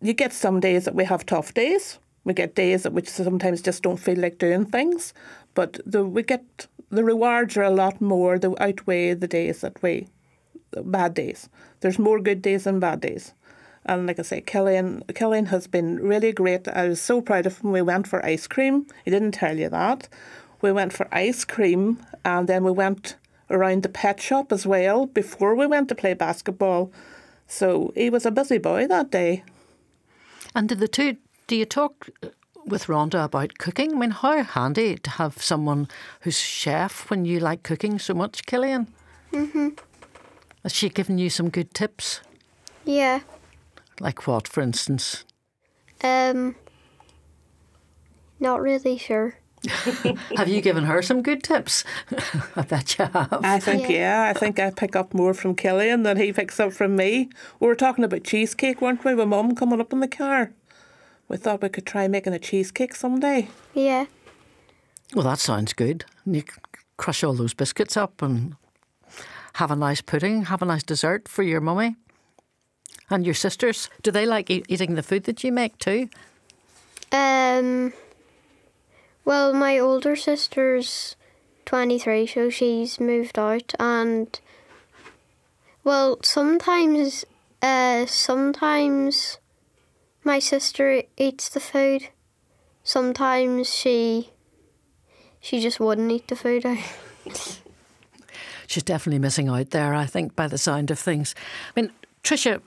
you 0.00 0.12
get 0.12 0.32
some 0.32 0.60
days 0.60 0.84
that 0.84 0.94
we 0.94 1.04
have 1.04 1.24
tough 1.24 1.54
days. 1.54 1.98
We 2.24 2.34
get 2.34 2.54
days 2.54 2.82
that 2.82 2.92
we 2.92 3.02
sometimes 3.04 3.62
just 3.62 3.82
don't 3.82 3.96
feel 3.98 4.18
like 4.18 4.38
doing 4.38 4.64
things, 4.64 5.12
but 5.54 5.80
the 5.84 6.04
we 6.04 6.22
get 6.22 6.66
the 6.90 7.04
rewards 7.04 7.56
are 7.56 7.62
a 7.62 7.70
lot 7.70 8.00
more. 8.00 8.38
They 8.38 8.48
outweigh 8.60 9.14
the 9.14 9.28
days 9.28 9.60
that 9.62 9.82
we 9.82 10.08
bad 10.72 11.14
days. 11.14 11.48
There's 11.82 11.98
more 11.98 12.20
good 12.20 12.42
days 12.42 12.64
than 12.64 12.80
bad 12.80 13.00
days. 13.00 13.34
And 13.84 14.06
like 14.06 14.20
I 14.20 14.22
say, 14.22 14.40
Cillin, 14.40 15.04
Cillin 15.06 15.48
has 15.48 15.66
been 15.66 15.96
really 15.96 16.32
great. 16.32 16.68
I 16.68 16.88
was 16.88 17.02
so 17.02 17.20
proud 17.20 17.44
of 17.46 17.58
him. 17.58 17.72
We 17.72 17.82
went 17.82 18.06
for 18.06 18.24
ice 18.24 18.46
cream. 18.46 18.86
He 19.04 19.10
didn't 19.10 19.32
tell 19.32 19.58
you 19.58 19.68
that. 19.68 20.08
We 20.60 20.70
went 20.70 20.92
for 20.92 21.08
ice 21.10 21.44
cream 21.44 21.98
and 22.24 22.48
then 22.48 22.62
we 22.62 22.70
went 22.70 23.16
around 23.50 23.82
the 23.82 23.88
pet 23.88 24.20
shop 24.20 24.52
as 24.52 24.64
well 24.64 25.06
before 25.06 25.56
we 25.56 25.66
went 25.66 25.88
to 25.88 25.96
play 25.96 26.14
basketball. 26.14 26.92
So 27.48 27.92
he 27.96 28.08
was 28.10 28.24
a 28.24 28.30
busy 28.30 28.58
boy 28.58 28.86
that 28.86 29.10
day. 29.10 29.42
And 30.54 30.68
do 30.68 30.76
the 30.76 30.86
two, 30.86 31.16
do 31.48 31.56
you 31.56 31.64
talk 31.64 32.08
with 32.64 32.86
Rhonda 32.86 33.24
about 33.24 33.58
cooking? 33.58 33.94
I 33.94 33.98
mean, 33.98 34.10
how 34.12 34.44
handy 34.44 34.96
to 34.98 35.10
have 35.10 35.42
someone 35.42 35.88
who's 36.20 36.38
chef 36.38 37.10
when 37.10 37.24
you 37.24 37.40
like 37.40 37.64
cooking 37.64 37.98
so 37.98 38.14
much, 38.14 38.46
Cillin? 38.46 38.86
Mm-hmm. 39.32 39.70
Has 40.62 40.72
she 40.74 40.88
given 40.88 41.18
you 41.18 41.28
some 41.30 41.48
good 41.50 41.74
tips? 41.74 42.20
Yeah. 42.84 43.20
Like 44.00 44.26
what, 44.26 44.46
for 44.48 44.60
instance? 44.62 45.24
Um. 46.02 46.54
Not 48.40 48.60
really 48.60 48.98
sure. 48.98 49.36
have 50.36 50.48
you 50.48 50.60
given 50.60 50.84
her 50.84 51.02
some 51.02 51.22
good 51.22 51.44
tips? 51.44 51.84
I 52.56 52.62
bet 52.62 52.98
you 52.98 53.04
have. 53.04 53.40
I 53.44 53.60
think, 53.60 53.82
Yeah. 53.82 54.24
yeah. 54.26 54.32
I 54.34 54.38
think 54.38 54.58
I 54.58 54.70
pick 54.70 54.96
up 54.96 55.14
more 55.14 55.32
from 55.34 55.54
Cillin 55.54 56.02
than 56.02 56.16
he 56.16 56.32
picks 56.32 56.58
up 56.58 56.72
from 56.72 56.96
me. 56.96 57.28
We 57.60 57.68
were 57.68 57.76
talking 57.76 58.02
about 58.04 58.24
cheesecake, 58.24 58.80
weren't 58.80 59.04
we, 59.04 59.14
with 59.14 59.28
Mum 59.28 59.54
coming 59.54 59.80
up 59.80 59.92
in 59.92 60.00
the 60.00 60.08
car? 60.08 60.50
We 61.28 61.36
thought 61.36 61.62
we 61.62 61.68
could 61.68 61.86
try 61.86 62.08
making 62.08 62.32
a 62.34 62.40
cheesecake 62.40 62.96
someday. 62.96 63.48
Yeah. 63.74 64.06
Well, 65.14 65.24
that 65.24 65.38
sounds 65.38 65.72
good. 65.72 66.04
You 66.26 66.40
c- 66.40 66.46
crush 66.96 67.22
all 67.22 67.34
those 67.34 67.54
biscuits 67.54 67.96
up 67.96 68.20
and 68.22 68.56
have 69.54 69.70
a 69.70 69.76
nice 69.76 70.00
pudding, 70.00 70.44
have 70.44 70.62
a 70.62 70.66
nice 70.66 70.82
dessert 70.82 71.28
for 71.28 71.42
your 71.42 71.60
mummy. 71.60 71.96
And 73.10 73.24
your 73.24 73.34
sisters, 73.34 73.90
do 74.02 74.10
they 74.10 74.24
like 74.24 74.50
e- 74.50 74.64
eating 74.68 74.94
the 74.94 75.02
food 75.02 75.24
that 75.24 75.44
you 75.44 75.52
make 75.52 75.78
too? 75.78 76.08
Um. 77.10 77.92
Well, 79.24 79.52
my 79.52 79.78
older 79.78 80.16
sister's 80.16 81.14
23, 81.66 82.26
so 82.26 82.50
she's 82.50 82.98
moved 82.98 83.38
out, 83.38 83.72
and 83.78 84.40
well, 85.84 86.18
sometimes, 86.22 87.24
uh, 87.60 88.06
sometimes 88.06 89.38
my 90.24 90.38
sister 90.38 91.02
eats 91.16 91.48
the 91.48 91.60
food. 91.60 92.08
Sometimes 92.84 93.72
she, 93.72 94.30
she 95.40 95.60
just 95.60 95.80
wouldn't 95.80 96.10
eat 96.10 96.28
the 96.28 96.36
food. 96.36 96.64
She's 98.72 98.82
definitely 98.82 99.18
missing 99.18 99.50
out 99.50 99.70
there, 99.70 99.94
I 99.94 100.06
think, 100.06 100.34
by 100.34 100.48
the 100.48 100.56
sound 100.56 100.90
of 100.90 100.98
things. 100.98 101.34
I 101.76 101.80
mean, 101.80 101.92
Trisha, 102.24 102.62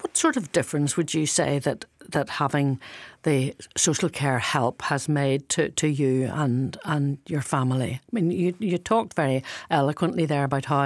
what 0.00 0.16
sort 0.16 0.38
of 0.38 0.52
difference 0.52 0.96
would 0.96 1.12
you 1.12 1.26
say 1.26 1.58
that 1.58 1.84
that 2.08 2.28
having 2.28 2.80
the 3.24 3.54
social 3.76 4.08
care 4.08 4.38
help 4.38 4.82
has 4.82 5.08
made 5.08 5.48
to, 5.50 5.68
to 5.70 5.86
you 5.86 6.30
and 6.32 6.78
and 6.84 7.18
your 7.26 7.42
family? 7.42 8.00
I 8.02 8.08
mean, 8.10 8.30
you 8.30 8.54
you 8.58 8.78
talked 8.78 9.14
very 9.14 9.44
eloquently 9.70 10.24
there 10.24 10.44
about 10.44 10.64
how 10.64 10.84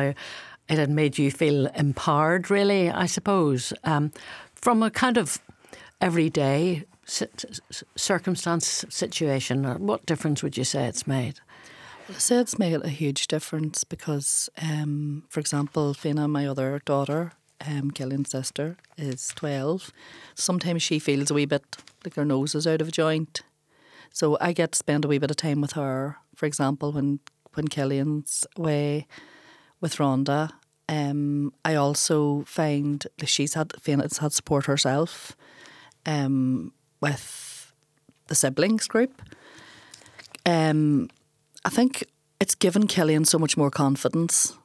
it 0.68 0.78
had 0.78 0.90
made 0.90 1.16
you 1.16 1.30
feel 1.30 1.66
empowered, 1.68 2.50
really, 2.50 2.90
I 2.90 3.06
suppose, 3.06 3.72
um, 3.84 4.12
from 4.56 4.82
a 4.82 4.90
kind 4.90 5.16
of 5.16 5.40
everyday 6.00 6.84
circumstance 7.06 8.84
situation. 8.88 9.86
What 9.86 10.04
difference 10.04 10.42
would 10.42 10.56
you 10.56 10.64
say 10.64 10.86
it's 10.86 11.06
made? 11.06 11.38
Say 12.12 12.36
it's 12.36 12.58
made 12.58 12.84
a 12.84 12.88
huge 12.88 13.26
difference 13.26 13.82
because, 13.82 14.48
um, 14.62 15.24
for 15.28 15.40
example, 15.40 15.92
Fina, 15.92 16.28
my 16.28 16.46
other 16.46 16.80
daughter, 16.84 17.32
um, 17.66 17.90
Cillin's 17.90 18.30
sister, 18.30 18.76
is 18.96 19.32
12. 19.34 19.92
Sometimes 20.34 20.82
she 20.82 21.00
feels 21.00 21.30
a 21.30 21.34
wee 21.34 21.46
bit 21.46 21.76
like 22.04 22.14
her 22.14 22.24
nose 22.24 22.54
is 22.54 22.66
out 22.66 22.80
of 22.80 22.92
joint. 22.92 23.42
So 24.12 24.38
I 24.40 24.52
get 24.52 24.72
to 24.72 24.78
spend 24.78 25.04
a 25.04 25.08
wee 25.08 25.18
bit 25.18 25.32
of 25.32 25.36
time 25.36 25.60
with 25.60 25.72
her. 25.72 26.16
For 26.34 26.46
example, 26.46 26.92
when, 26.92 27.18
when 27.54 27.66
Cillin's 27.66 28.46
away 28.56 29.08
with 29.80 29.96
Rhonda, 29.96 30.52
um, 30.88 31.52
I 31.64 31.74
also 31.74 32.44
find 32.46 33.04
that 33.18 33.28
she's 33.28 33.54
had 33.54 33.72
Fina's 33.80 34.18
had 34.18 34.32
support 34.32 34.66
herself 34.66 35.36
um, 36.06 36.72
with 37.00 37.72
the 38.28 38.36
siblings 38.36 38.86
group. 38.86 39.20
Um, 40.46 41.08
I 41.66 41.68
think 41.68 42.04
it's 42.40 42.54
given 42.54 42.86
Cillin 42.86 43.26
so 43.26 43.38
much 43.38 43.56
more 43.56 43.70
confidence. 43.70 44.56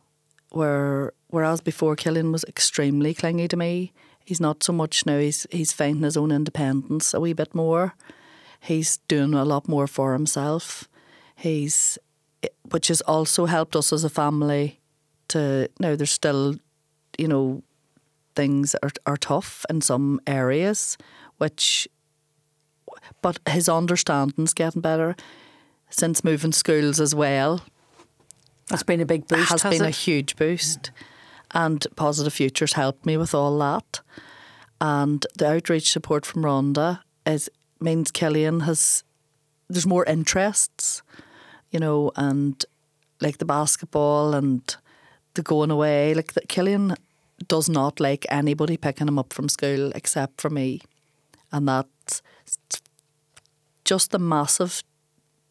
Where 0.52 1.14
whereas 1.30 1.60
before 1.60 1.96
Cillin 1.96 2.32
was 2.32 2.44
extremely 2.44 3.16
clingy 3.16 3.48
to 3.48 3.58
me, 3.58 3.92
he's 4.24 4.40
not 4.40 4.64
so 4.64 4.72
much 4.72 5.06
now. 5.06 5.18
He's 5.18 5.48
he's 5.50 5.74
finding 5.74 6.04
his 6.04 6.16
own 6.16 6.32
independence 6.32 7.14
a 7.14 7.20
wee 7.20 7.34
bit 7.34 7.56
more. 7.56 7.96
He's 8.60 8.98
doing 9.08 9.34
a 9.34 9.44
lot 9.44 9.68
more 9.68 9.88
for 9.88 10.14
himself. 10.14 10.88
He's 11.36 11.98
which 12.70 12.90
has 12.90 13.02
also 13.02 13.46
helped 13.46 13.76
us 13.76 13.92
as 13.92 14.04
a 14.04 14.10
family 14.10 14.80
to 15.30 15.70
now 15.80 15.96
there's 15.96 16.12
still 16.12 16.56
you 17.18 17.28
know 17.28 17.64
things 18.36 18.76
are 18.84 18.92
are 19.08 19.18
tough 19.18 19.66
in 19.70 19.82
some 19.82 20.20
areas 20.28 20.98
which 21.38 21.88
but 23.22 23.40
his 23.48 23.68
understanding's 23.70 24.54
getting 24.54 24.82
better 24.82 25.16
since 25.92 26.24
moving 26.24 26.52
schools 26.52 27.00
as 27.00 27.14
well 27.14 27.62
That's 28.70 28.84
been 28.84 29.02
a 29.02 29.06
big 29.06 29.28
boost. 29.28 29.50
has, 29.52 29.62
has 29.62 29.78
been 29.78 29.86
a 29.88 29.92
huge 29.92 30.36
boost. 30.36 30.92
And 31.54 31.86
Positive 31.96 32.34
Futures 32.34 32.74
helped 32.74 33.06
me 33.06 33.18
with 33.18 33.36
all 33.36 33.58
that. 33.60 34.00
And 34.80 35.26
the 35.38 35.48
outreach 35.48 35.92
support 35.92 36.26
from 36.26 36.44
Rhonda 36.44 37.02
is 37.26 37.50
means 37.80 38.12
Cillin 38.12 38.64
has 38.64 39.04
there's 39.70 39.86
more 39.88 40.06
interests, 40.06 41.02
you 41.72 41.80
know, 41.80 42.12
and 42.16 42.66
like 43.22 43.38
the 43.38 43.46
basketball 43.46 44.34
and 44.34 44.76
the 45.36 45.42
going 45.42 45.72
away. 45.72 46.14
Like 46.14 46.34
that, 46.34 46.48
Cillin 46.48 46.96
does 47.48 47.70
not 47.70 48.00
like 48.00 48.26
anybody 48.30 48.78
picking 48.78 49.08
him 49.08 49.20
up 49.20 49.34
from 49.34 49.50
school 49.50 49.92
except 49.96 50.42
for 50.42 50.50
me, 50.50 50.82
and 51.52 51.68
that's 51.68 52.22
just 53.86 54.14
a 54.14 54.20
massive, 54.20 54.84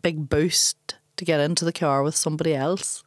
big 0.02 0.28
boost 0.28 0.96
to 1.16 1.24
get 1.24 1.40
into 1.40 1.64
the 1.64 1.72
car 1.72 2.02
with 2.02 2.16
somebody 2.16 2.54
else 2.54 3.02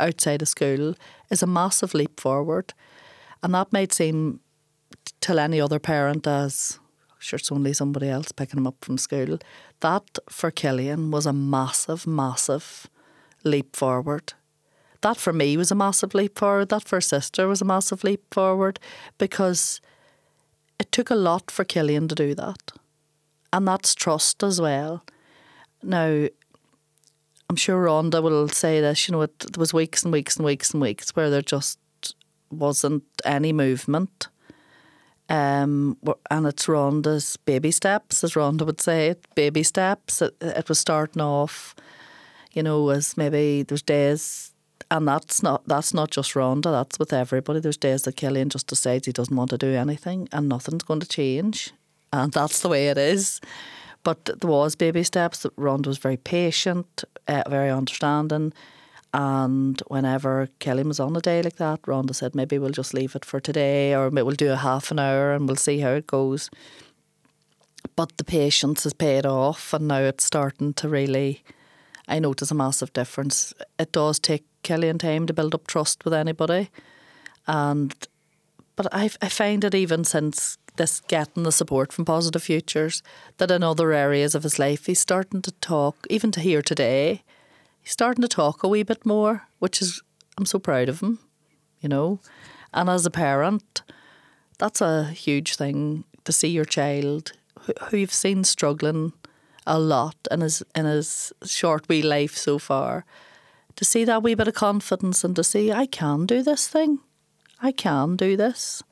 outside 0.00 0.42
of 0.42 0.48
school 0.48 0.94
is 1.30 1.42
a 1.42 1.46
massive 1.46 1.94
leap 1.94 2.18
forward, 2.18 2.74
and 3.42 3.54
that 3.54 3.72
might 3.72 3.92
seem 3.92 4.40
to 5.20 5.38
any 5.38 5.60
other 5.60 5.78
parent 5.78 6.26
as 6.26 6.78
sure 7.24 7.38
it's 7.38 7.50
only 7.50 7.72
somebody 7.72 8.08
else 8.08 8.32
picking 8.32 8.58
him 8.58 8.66
up 8.66 8.84
from 8.84 8.98
school. 8.98 9.38
That 9.80 10.18
for 10.28 10.50
Cillin 10.50 11.10
was 11.10 11.26
a 11.26 11.32
massive, 11.32 12.06
massive 12.06 12.88
leap 13.42 13.74
forward. 13.74 14.34
That 15.00 15.16
for 15.16 15.32
me 15.32 15.56
was 15.56 15.70
a 15.70 15.74
massive 15.74 16.14
leap 16.14 16.38
forward. 16.38 16.68
That 16.68 16.86
for 16.86 17.00
sister 17.00 17.48
was 17.48 17.62
a 17.62 17.64
massive 17.64 18.04
leap 18.04 18.22
forward 18.32 18.78
because 19.18 19.80
it 20.78 20.92
took 20.92 21.10
a 21.10 21.14
lot 21.14 21.50
for 21.50 21.64
Cillin 21.64 22.08
to 22.08 22.14
do 22.14 22.34
that. 22.34 22.72
And 23.52 23.66
that's 23.66 23.94
trust 23.94 24.42
as 24.42 24.60
well. 24.60 25.04
Now, 25.84 26.28
I'm 27.48 27.56
sure 27.56 27.84
Rhonda 27.84 28.22
will 28.22 28.48
say 28.48 28.80
this, 28.80 29.06
you 29.06 29.12
know, 29.12 29.22
it, 29.22 29.38
there 29.38 29.60
was 29.60 29.74
weeks 29.74 30.02
and 30.02 30.12
weeks 30.12 30.36
and 30.36 30.44
weeks 30.44 30.72
and 30.72 30.80
weeks 30.80 31.14
where 31.14 31.30
there 31.30 31.42
just 31.42 31.78
wasn't 32.50 33.04
any 33.24 33.52
movement. 33.52 34.28
Um, 35.28 35.96
and 36.30 36.46
it's 36.46 36.66
Rhonda's 36.66 37.36
baby 37.38 37.70
steps, 37.70 38.24
as 38.24 38.32
Rhonda 38.32 38.66
would 38.66 38.80
say 38.80 39.14
baby 39.34 39.62
steps. 39.62 40.20
It, 40.20 40.34
it 40.40 40.68
was 40.68 40.78
starting 40.78 41.22
off, 41.22 41.74
you 42.52 42.62
know, 42.62 42.90
as 42.90 43.16
maybe 43.16 43.62
there's 43.62 43.82
days, 43.82 44.52
and 44.90 45.08
that's 45.08 45.42
not 45.42 45.66
that's 45.66 45.94
not 45.94 46.10
just 46.10 46.34
Rhonda. 46.34 46.64
That's 46.64 46.98
with 46.98 47.12
everybody. 47.12 47.60
There's 47.60 47.78
days 47.78 48.02
that 48.02 48.16
Cillin 48.16 48.48
just 48.48 48.66
decides 48.66 49.06
he 49.06 49.12
doesn't 49.12 49.34
want 49.34 49.50
to 49.50 49.58
do 49.58 49.72
anything, 49.72 50.28
and 50.30 50.46
nothing's 50.48 50.82
going 50.82 51.00
to 51.00 51.08
change, 51.08 51.72
and 52.12 52.30
that's 52.30 52.60
the 52.60 52.68
way 52.68 52.88
it 52.88 52.98
is. 52.98 53.40
But 54.04 54.24
there 54.26 54.50
was 54.50 54.76
baby 54.76 55.02
steps. 55.02 55.46
Rhonda 55.58 55.88
was 55.88 55.98
very 55.98 56.18
patient, 56.18 57.04
uh, 57.26 57.42
very 57.48 57.70
understanding. 57.70 58.52
And 59.14 59.80
whenever 59.86 60.48
Kelly 60.58 60.82
was 60.82 61.00
on 61.00 61.16
a 61.16 61.20
day 61.20 61.40
like 61.40 61.56
that, 61.56 61.82
Rhonda 61.82 62.14
said, 62.14 62.34
maybe 62.34 62.58
we'll 62.58 62.70
just 62.70 62.92
leave 62.92 63.14
it 63.14 63.24
for 63.24 63.40
today 63.40 63.94
or 63.94 64.10
maybe 64.10 64.24
we'll 64.24 64.34
do 64.34 64.52
a 64.52 64.56
half 64.56 64.90
an 64.90 64.98
hour 64.98 65.32
and 65.32 65.46
we'll 65.46 65.56
see 65.56 65.78
how 65.78 65.90
it 65.90 66.06
goes. 66.06 66.50
But 67.96 68.16
the 68.18 68.24
patience 68.24 68.82
has 68.84 68.92
paid 68.92 69.24
off 69.24 69.72
and 69.72 69.86
now 69.86 70.00
it's 70.00 70.24
starting 70.24 70.74
to 70.74 70.88
really, 70.88 71.44
I 72.08 72.18
notice 72.18 72.50
a 72.50 72.56
massive 72.56 72.92
difference. 72.92 73.54
It 73.78 73.92
does 73.92 74.18
take 74.18 74.44
Kelly 74.64 74.88
and 74.88 74.98
time 74.98 75.26
to 75.26 75.32
build 75.32 75.54
up 75.54 75.68
trust 75.68 76.04
with 76.04 76.12
anybody. 76.12 76.70
And, 77.46 77.94
but 78.74 78.92
I, 78.92 79.10
I 79.22 79.28
find 79.28 79.62
it 79.62 79.76
even 79.76 80.02
since 80.02 80.58
this 80.76 81.00
getting 81.00 81.44
the 81.44 81.52
support 81.52 81.92
from 81.92 82.04
Positive 82.04 82.42
Futures, 82.42 83.02
that 83.38 83.50
in 83.50 83.62
other 83.62 83.92
areas 83.92 84.34
of 84.34 84.42
his 84.42 84.58
life 84.58 84.86
he's 84.86 85.00
starting 85.00 85.42
to 85.42 85.52
talk, 85.52 86.06
even 86.10 86.30
to 86.32 86.40
here 86.40 86.62
today, 86.62 87.22
he's 87.80 87.92
starting 87.92 88.22
to 88.22 88.28
talk 88.28 88.62
a 88.62 88.68
wee 88.68 88.82
bit 88.82 89.06
more, 89.06 89.46
which 89.58 89.80
is 89.80 90.02
I'm 90.36 90.46
so 90.46 90.58
proud 90.58 90.88
of 90.88 91.00
him, 91.00 91.20
you 91.80 91.88
know. 91.88 92.20
And 92.72 92.90
as 92.90 93.06
a 93.06 93.10
parent, 93.10 93.82
that's 94.58 94.80
a 94.80 95.04
huge 95.04 95.56
thing 95.56 96.04
to 96.24 96.32
see 96.32 96.48
your 96.48 96.64
child 96.64 97.32
who 97.88 97.96
you've 97.96 98.12
seen 98.12 98.44
struggling 98.44 99.12
a 99.66 99.78
lot 99.78 100.16
in 100.30 100.40
his 100.40 100.62
in 100.74 100.84
his 100.84 101.32
short 101.44 101.88
wee 101.88 102.02
life 102.02 102.36
so 102.36 102.58
far, 102.58 103.04
to 103.76 103.84
see 103.84 104.04
that 104.04 104.22
wee 104.22 104.34
bit 104.34 104.48
of 104.48 104.54
confidence 104.54 105.24
and 105.24 105.36
to 105.36 105.44
see 105.44 105.72
I 105.72 105.86
can 105.86 106.26
do 106.26 106.42
this 106.42 106.68
thing, 106.68 106.98
I 107.62 107.72
can 107.72 108.16
do 108.16 108.36
this. 108.36 108.82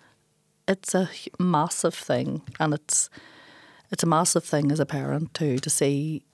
It's 0.72 0.94
a 0.94 1.10
massive 1.38 1.94
thing, 1.94 2.42
and 2.58 2.72
it's 2.72 3.10
it's 3.90 4.02
a 4.02 4.06
massive 4.06 4.42
thing 4.42 4.72
as 4.72 4.80
a 4.80 4.86
parent 4.86 5.34
too 5.34 5.58
to 5.58 5.68
see 5.68 6.24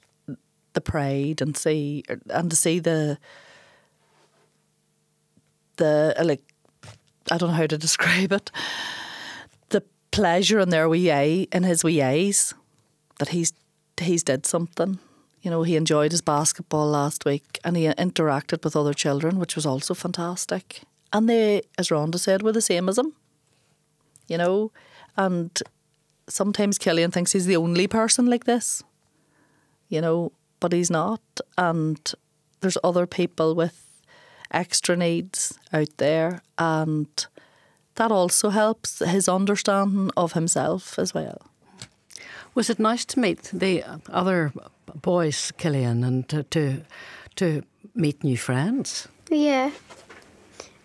the 0.74 0.80
pride 0.80 1.42
and 1.42 1.56
see 1.56 2.04
and 2.30 2.48
to 2.48 2.56
see 2.56 2.78
the 2.78 3.18
the 5.78 6.14
uh, 6.16 6.24
like 6.24 6.42
I 7.32 7.36
don't 7.36 7.50
know 7.50 7.56
how 7.56 7.66
to 7.66 7.78
describe 7.86 8.32
it. 8.32 8.52
The 9.70 9.82
pleasure 10.12 10.60
in 10.60 10.68
their 10.68 10.88
wee 10.88 11.10
eye 11.10 11.48
in 11.52 11.64
his 11.64 11.82
wee 11.82 12.00
eyes 12.00 12.54
that 13.18 13.30
he's 13.30 13.52
he's 14.00 14.22
did 14.22 14.46
something. 14.46 15.00
You 15.42 15.50
know, 15.50 15.64
he 15.64 15.74
enjoyed 15.74 16.12
his 16.12 16.22
basketball 16.22 16.88
last 16.88 17.24
week 17.24 17.58
and 17.64 17.76
he 17.76 17.86
interacted 17.86 18.64
with 18.64 18.76
other 18.76 18.94
children, 18.94 19.38
which 19.38 19.56
was 19.56 19.66
also 19.66 19.94
fantastic. 19.94 20.82
And 21.12 21.28
they, 21.28 21.62
as 21.76 21.88
Rhonda 21.88 22.18
said, 22.18 22.42
were 22.42 22.52
the 22.52 22.60
same 22.60 22.88
as 22.88 22.98
him. 22.98 23.14
You 24.28 24.38
know, 24.38 24.72
and 25.16 25.50
sometimes 26.28 26.78
Cillin 26.78 27.12
thinks 27.12 27.32
he's 27.32 27.46
the 27.46 27.56
only 27.56 27.86
person 27.86 28.26
like 28.26 28.44
this. 28.44 28.82
You 29.88 30.00
know, 30.00 30.32
but 30.60 30.72
he's 30.72 30.90
not. 30.90 31.22
And 31.56 31.98
there's 32.60 32.78
other 32.84 33.06
people 33.06 33.54
with 33.54 33.84
extra 34.50 34.96
needs 34.96 35.58
out 35.72 35.96
there, 35.96 36.42
and 36.58 37.08
that 37.94 38.12
also 38.12 38.50
helps 38.50 39.00
his 39.00 39.28
understanding 39.28 40.10
of 40.16 40.32
himself 40.32 40.98
as 40.98 41.14
well. 41.14 41.42
Was 42.54 42.70
it 42.70 42.78
nice 42.78 43.04
to 43.06 43.20
meet 43.20 43.50
the 43.52 43.84
other 44.08 44.52
boys, 45.02 45.52
Cillin, 45.58 46.04
and 46.06 46.28
to 46.28 46.42
to, 46.44 46.82
to 47.36 47.62
meet 47.94 48.24
new 48.24 48.36
friends? 48.36 49.08
Yeah. 49.30 49.70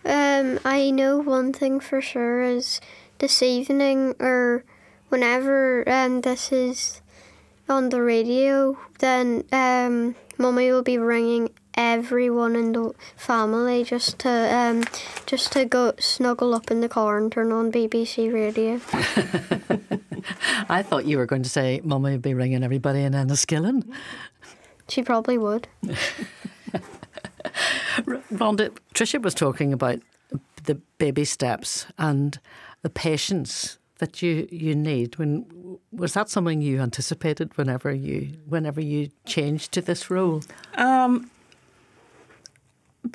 Um, 0.04 0.60
I 0.64 0.90
know 0.90 1.18
one 1.18 1.52
thing 1.52 1.80
for 1.80 2.02
sure 2.02 2.42
is 2.42 2.80
this 3.24 3.42
evening 3.42 4.14
or 4.20 4.62
whenever 5.08 5.82
um, 5.88 6.20
this 6.20 6.52
is 6.52 7.00
on 7.70 7.88
the 7.88 8.02
radio, 8.02 8.76
then 8.98 9.42
um, 9.50 10.14
Mummy 10.36 10.70
will 10.70 10.82
be 10.82 10.98
ringing 10.98 11.48
everyone 11.72 12.54
in 12.54 12.72
the 12.72 12.92
family 13.16 13.82
just 13.82 14.18
to 14.18 14.28
um, 14.28 14.84
just 15.24 15.52
to 15.52 15.64
go 15.64 15.94
snuggle 15.98 16.54
up 16.54 16.70
in 16.70 16.82
the 16.82 16.88
car 16.88 17.16
and 17.16 17.32
turn 17.32 17.50
on 17.50 17.72
BBC 17.72 18.30
Radio. 18.30 18.74
I 20.68 20.82
thought 20.82 21.06
you 21.06 21.16
were 21.16 21.24
going 21.24 21.44
to 21.44 21.48
say 21.48 21.80
Mummy 21.82 22.12
would 22.12 22.20
be 22.20 22.34
ringing 22.34 22.62
everybody 22.62 23.04
in 23.04 23.14
Enniskillen. 23.14 23.90
She 24.88 25.02
probably 25.02 25.38
would. 25.38 25.66
Rhonda, 28.04 28.76
Trisha 28.92 29.22
was 29.22 29.32
talking 29.32 29.72
about 29.72 30.00
the 30.64 30.74
baby 30.98 31.24
steps 31.24 31.86
and 31.96 32.38
the 32.84 32.90
patience 32.90 33.78
that 33.98 34.20
you, 34.22 34.46
you 34.52 34.74
need. 34.74 35.18
When 35.18 35.46
was 35.90 36.12
that 36.12 36.28
something 36.28 36.60
you 36.60 36.80
anticipated 36.80 37.56
whenever 37.56 37.90
you 37.92 38.18
whenever 38.46 38.80
you 38.80 39.08
changed 39.24 39.72
to 39.72 39.80
this 39.80 40.10
role? 40.10 40.42
Um, 40.74 41.30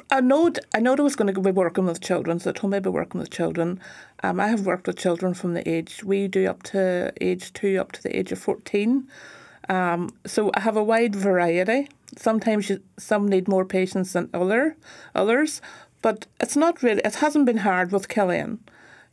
I 0.10 0.22
know 0.22 0.52
I 0.74 0.80
know 0.80 0.96
I 0.96 1.02
was 1.02 1.16
going 1.16 1.34
to 1.34 1.40
be 1.40 1.52
working 1.52 1.86
with 1.86 2.02
children, 2.02 2.40
so 2.40 2.50
I 2.50 2.54
told 2.54 2.72
me 2.72 2.78
I'd 2.78 2.84
be 2.84 2.90
working 2.90 3.20
with 3.22 3.30
children. 3.30 3.80
Um, 4.24 4.40
I 4.40 4.48
have 4.48 4.66
worked 4.66 4.88
with 4.88 4.98
children 4.98 5.34
from 5.34 5.54
the 5.54 5.68
age 5.70 6.04
we 6.04 6.28
do 6.28 6.48
up 6.48 6.64
to 6.64 7.14
age 7.22 7.54
two, 7.54 7.78
up 7.80 7.92
to 7.94 8.04
the 8.04 8.18
age 8.18 8.32
of 8.32 8.40
fourteen. 8.40 9.08
Um, 9.68 10.10
so 10.26 10.50
I 10.56 10.62
have 10.62 10.78
a 10.78 10.84
wide 10.84 11.16
variety. 11.16 11.90
Sometimes 12.18 12.70
you, 12.70 12.82
some 12.98 13.28
need 13.28 13.48
more 13.48 13.66
patience 13.66 14.14
than 14.14 14.30
other 14.34 14.78
others, 15.14 15.62
but 16.02 16.26
it's 16.40 16.56
not 16.56 16.82
really. 16.82 17.02
It 17.06 17.16
hasn't 17.16 17.46
been 17.46 17.58
hard 17.58 17.92
with 17.92 18.08
Cillin. 18.08 18.58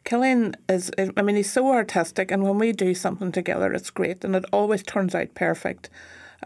Cillin 0.06 0.54
is, 0.68 0.90
I 1.16 1.22
mean, 1.22 1.36
he's 1.36 1.52
so 1.52 1.72
artistic, 1.72 2.30
and 2.30 2.44
when 2.44 2.58
we 2.58 2.72
do 2.72 2.94
something 2.94 3.32
together, 3.32 3.72
it's 3.72 3.90
great, 3.90 4.24
and 4.24 4.36
it 4.36 4.44
always 4.52 4.82
turns 4.82 5.14
out 5.14 5.34
perfect. 5.34 5.90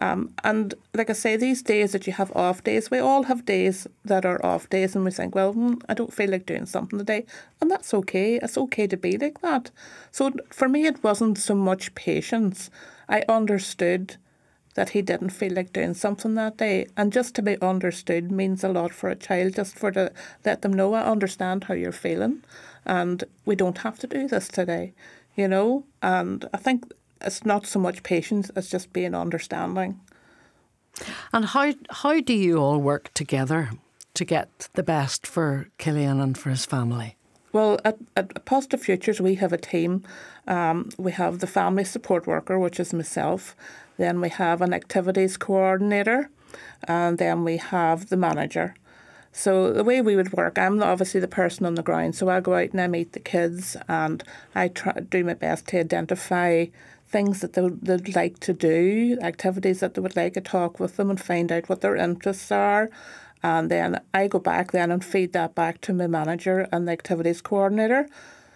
Um, 0.01 0.33
and 0.44 0.75
like 0.94 1.11
I 1.11 1.12
say, 1.12 1.37
these 1.37 1.62
days 1.62 1.92
that 1.92 2.07
you 2.07 2.14
have 2.14 2.35
off 2.35 2.64
days, 2.64 2.90
we 2.90 2.99
all 2.99 3.25
have 3.25 3.44
days 3.44 3.87
that 4.05 4.25
are 4.25 4.44
off 4.44 4.70
days, 4.70 4.96
and 4.96 5.05
we 5.05 5.11
think, 5.11 5.35
well, 5.35 5.53
hmm, 5.53 5.75
I 5.88 5.94
don't 5.94 6.12
feel 6.12 6.31
like 6.31 6.46
doing 6.46 6.64
something 6.64 6.99
today, 6.99 7.27
and 7.61 7.70
that's 7.70 7.92
okay. 7.92 8.37
It's 8.37 8.57
okay 8.57 8.87
to 8.87 8.96
be 8.96 9.18
like 9.18 9.42
that. 9.42 9.70
So 10.11 10.33
for 10.51 10.68
me, 10.68 10.87
it 10.87 11.05
wasn't 11.05 11.37
so 11.37 11.55
much 11.55 11.94
patience. 11.94 12.70
I 13.09 13.25
understood 13.29 14.16
that 14.81 14.88
he 14.88 15.03
didn't 15.03 15.29
feel 15.29 15.53
like 15.53 15.75
doing 15.75 15.93
something 15.93 16.37
that 16.37 16.57
day. 16.57 16.87
And 16.97 17.12
just 17.12 17.35
to 17.35 17.43
be 17.43 17.61
understood 17.61 18.33
means 18.33 18.64
a 18.64 18.69
lot 18.71 18.93
for 18.95 19.11
a 19.11 19.14
child, 19.14 19.57
just 19.57 19.79
for 19.79 19.90
to 19.90 20.11
let 20.43 20.62
them 20.62 20.73
know 20.73 20.95
I 20.95 21.03
understand 21.03 21.64
how 21.64 21.75
you're 21.75 21.93
feeling 21.93 22.43
and 22.87 23.23
we 23.45 23.57
don't 23.57 23.77
have 23.77 23.99
to 23.99 24.07
do 24.07 24.27
this 24.27 24.49
today, 24.49 24.95
you 25.37 25.49
know? 25.49 25.85
And 26.01 26.49
I 26.55 26.57
think 26.57 26.95
it's 27.21 27.45
not 27.45 27.66
so 27.66 27.79
much 27.79 28.03
patience 28.03 28.49
as 28.57 28.71
just 28.71 28.90
being 28.95 29.14
understanding. 29.14 30.01
And 31.31 31.45
how 31.45 31.75
how 31.90 32.23
do 32.23 32.33
you 32.33 32.57
all 32.57 32.79
work 32.79 33.12
together 33.12 33.73
to 34.14 34.25
get 34.25 34.71
the 34.73 34.83
best 34.83 35.27
for 35.27 35.69
Cillin 35.79 36.23
and 36.23 36.38
for 36.38 36.49
his 36.49 36.64
family? 36.64 37.16
Well, 37.53 37.81
at, 37.85 37.99
at 38.17 38.45
Positive 38.45 38.81
Futures, 38.81 39.21
we 39.21 39.35
have 39.37 39.53
a 39.53 39.59
team. 39.59 40.05
Um, 40.47 40.91
we 40.99 41.13
have 41.13 41.41
the 41.41 41.47
family 41.47 41.85
support 41.85 42.27
worker, 42.27 42.59
which 42.59 42.79
is 42.79 42.93
myself. 42.93 43.57
Then 43.97 44.21
we 44.21 44.29
have 44.29 44.63
an 44.63 44.73
activities 44.73 45.37
coordinator, 45.37 46.31
and 46.85 47.19
then 47.19 47.45
we 47.45 47.57
have 47.57 48.09
the 48.09 48.17
manager. 48.17 48.75
So 49.33 49.73
the 49.73 49.85
way 49.85 50.01
we 50.01 50.17
would 50.17 50.33
work, 50.33 50.59
I'm 50.59 50.83
obviously 50.83 51.21
the 51.21 51.29
person 51.29 51.67
on 51.67 51.75
the 51.75 51.83
ground, 51.83 52.15
so 52.15 52.29
I 52.29 52.41
go 52.41 52.55
out 52.55 52.71
and 52.71 52.81
I 52.81 52.87
meet 52.87 53.13
the 53.13 53.21
kids, 53.21 53.77
and 53.89 54.23
I 54.55 54.69
try 54.69 54.93
do 54.93 55.23
my 55.25 55.35
best 55.35 55.67
to 55.69 55.81
identify 55.81 56.67
things 57.09 57.41
that 57.41 57.55
they 57.55 57.63
would, 57.63 58.15
like 58.15 58.39
to 58.41 58.53
do, 58.53 59.19
activities 59.21 59.81
that 59.81 59.95
they 59.95 60.01
would 60.01 60.17
like 60.17 60.35
to 60.35 60.41
talk 60.41 60.79
with 60.79 60.97
them, 60.97 61.11
and 61.11 61.21
find 61.21 61.51
out 61.51 61.69
what 61.69 61.81
their 61.81 61.97
interests 61.97 62.51
are. 62.53 62.91
And 63.42 63.70
then 63.70 64.00
I 64.12 64.29
go 64.29 64.38
back 64.38 64.72
then 64.72 64.90
and 64.90 65.05
feed 65.05 65.33
that 65.33 65.55
back 65.55 65.81
to 65.83 65.92
my 65.92 66.07
manager 66.07 66.68
and 66.72 66.87
the 66.87 66.92
activities 66.92 67.40
coordinator. 67.40 68.09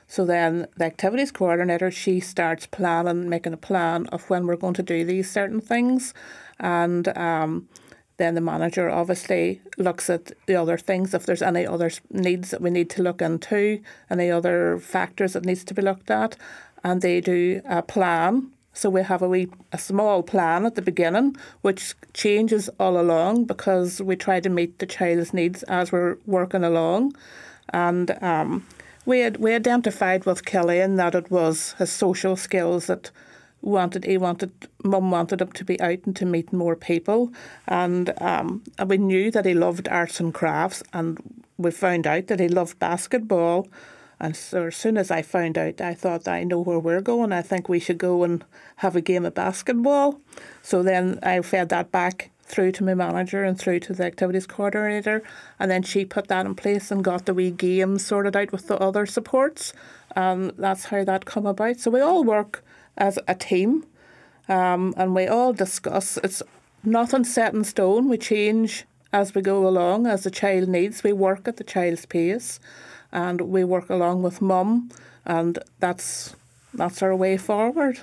So 0.06 0.24
then 0.24 0.68
the 0.76 0.84
activities 0.84 1.32
coordinator, 1.32 1.90
she 1.90 2.20
starts 2.20 2.66
planning, 2.66 3.28
making 3.28 3.54
a 3.54 3.58
plan 3.58 4.06
of 4.08 4.28
when 4.28 4.46
we're 4.46 4.56
going 4.56 4.74
to 4.74 4.82
do 4.82 5.04
these 5.04 5.30
certain 5.30 5.60
things. 5.60 6.12
And 6.60 7.08
um, 7.16 7.68
then 8.16 8.34
the 8.34 8.40
manager 8.40 8.90
obviously 8.90 9.60
looks 9.78 10.08
at 10.08 10.32
the 10.46 10.54
other 10.54 10.78
things, 10.78 11.14
if 11.14 11.26
there's 11.26 11.42
any 11.42 11.66
other 11.66 11.90
needs 12.10 12.50
that 12.50 12.60
we 12.60 12.70
need 12.70 12.90
to 12.90 13.02
look 13.02 13.22
into, 13.22 13.80
any 14.10 14.30
other 14.30 14.78
factors 14.78 15.32
that 15.32 15.44
needs 15.44 15.64
to 15.64 15.74
be 15.74 15.82
looked 15.82 16.10
at. 16.10 16.36
And 16.84 17.00
they 17.00 17.20
do 17.20 17.62
a 17.64 17.82
plan 17.82 18.52
so 18.74 18.90
we 18.90 19.02
have 19.02 19.22
a 19.22 19.28
wee 19.28 19.48
a 19.72 19.78
small 19.78 20.22
plan 20.22 20.66
at 20.66 20.74
the 20.74 20.82
beginning, 20.82 21.36
which 21.62 21.94
changes 22.12 22.68
all 22.78 23.00
along 23.00 23.44
because 23.44 24.02
we 24.02 24.16
try 24.16 24.40
to 24.40 24.50
meet 24.50 24.78
the 24.78 24.86
child's 24.86 25.32
needs 25.32 25.62
as 25.64 25.92
we're 25.92 26.18
working 26.26 26.64
along. 26.64 27.14
And 27.70 28.22
um, 28.22 28.66
we 29.06 29.20
had, 29.20 29.38
we 29.38 29.54
identified 29.54 30.26
with 30.26 30.44
Kelly 30.44 30.74
Cillin 30.74 30.96
that 30.96 31.14
it 31.14 31.30
was 31.30 31.74
his 31.78 31.90
social 31.90 32.36
skills 32.36 32.86
that 32.86 33.10
wanted 33.62 34.04
he 34.04 34.18
wanted 34.18 34.52
mum 34.84 35.10
wanted 35.10 35.40
him 35.40 35.50
to 35.52 35.64
be 35.64 35.80
out 35.80 36.00
and 36.04 36.14
to 36.14 36.26
meet 36.26 36.52
more 36.52 36.76
people 36.76 37.32
and 37.66 38.12
um, 38.20 38.62
and 38.78 38.90
we 38.90 38.98
knew 38.98 39.30
that 39.30 39.46
he 39.46 39.54
loved 39.54 39.88
arts 39.88 40.20
and 40.20 40.34
crafts 40.34 40.82
and 40.92 41.18
we 41.56 41.70
found 41.70 42.06
out 42.06 42.26
that 42.26 42.40
he 42.40 42.48
loved 42.48 42.78
basketball 42.78 43.66
and 44.20 44.36
so 44.36 44.66
as 44.66 44.76
soon 44.76 44.96
as 44.96 45.10
I 45.10 45.22
found 45.22 45.58
out, 45.58 45.80
I 45.80 45.94
thought, 45.94 46.28
I 46.28 46.44
know 46.44 46.60
where 46.60 46.78
we're 46.78 47.00
going. 47.00 47.32
I 47.32 47.42
think 47.42 47.68
we 47.68 47.80
should 47.80 47.98
go 47.98 48.22
and 48.22 48.44
have 48.76 48.96
a 48.96 49.00
game 49.00 49.24
of 49.24 49.34
basketball. 49.34 50.20
So 50.62 50.82
then 50.82 51.18
I 51.22 51.40
fed 51.42 51.68
that 51.70 51.90
back 51.90 52.30
through 52.42 52.72
to 52.72 52.84
my 52.84 52.94
manager 52.94 53.42
and 53.42 53.58
through 53.58 53.80
to 53.80 53.92
the 53.92 54.04
activities 54.04 54.46
coordinator. 54.46 55.22
And 55.58 55.70
then 55.70 55.82
she 55.82 56.04
put 56.04 56.28
that 56.28 56.46
in 56.46 56.54
place 56.54 56.90
and 56.90 57.02
got 57.02 57.26
the 57.26 57.34
wee 57.34 57.50
game 57.50 57.98
sorted 57.98 58.36
out 58.36 58.52
with 58.52 58.68
the 58.68 58.78
other 58.78 59.06
supports. 59.06 59.72
And 60.14 60.52
that's 60.56 60.86
how 60.86 61.04
that 61.04 61.24
come 61.24 61.46
about. 61.46 61.78
So 61.78 61.90
we 61.90 62.00
all 62.00 62.22
work 62.22 62.62
as 62.96 63.18
a 63.26 63.34
team 63.34 63.84
um, 64.48 64.94
and 64.96 65.14
we 65.14 65.26
all 65.26 65.52
discuss. 65.52 66.18
It's 66.18 66.42
nothing 66.84 67.24
set 67.24 67.54
in 67.54 67.64
stone. 67.64 68.08
We 68.08 68.18
change 68.18 68.84
as 69.12 69.34
we 69.34 69.42
go 69.42 69.66
along, 69.66 70.06
as 70.06 70.24
the 70.24 70.30
child 70.30 70.68
needs. 70.68 71.02
We 71.02 71.12
work 71.12 71.48
at 71.48 71.56
the 71.56 71.64
child's 71.64 72.06
pace 72.06 72.60
and 73.14 73.40
we 73.40 73.64
work 73.64 73.88
along 73.88 74.22
with 74.22 74.42
mum, 74.42 74.90
and 75.24 75.58
that's 75.78 76.34
that's 76.74 77.02
our 77.02 77.14
way 77.14 77.36
forward. 77.38 78.00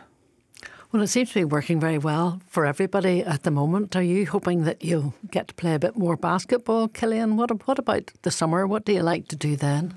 Well, 0.91 1.03
it 1.03 1.07
seems 1.07 1.29
to 1.29 1.39
be 1.39 1.45
working 1.45 1.79
very 1.79 1.97
well 1.97 2.41
for 2.47 2.65
everybody 2.65 3.23
at 3.23 3.43
the 3.43 3.51
moment. 3.51 3.95
Are 3.95 4.03
you 4.03 4.25
hoping 4.25 4.63
that 4.63 4.83
you'll 4.83 5.13
get 5.29 5.49
to 5.49 5.53
play 5.53 5.75
a 5.75 5.79
bit 5.79 5.95
more 5.95 6.17
basketball, 6.17 6.87
Cillin? 6.87 7.35
What 7.35 7.67
what 7.67 7.77
about 7.77 8.11
the 8.23 8.31
summer? 8.31 8.65
What 8.65 8.85
do 8.85 8.93
you 8.93 9.03
like 9.03 9.27
to 9.27 9.35
do 9.35 9.55
then? 9.55 9.93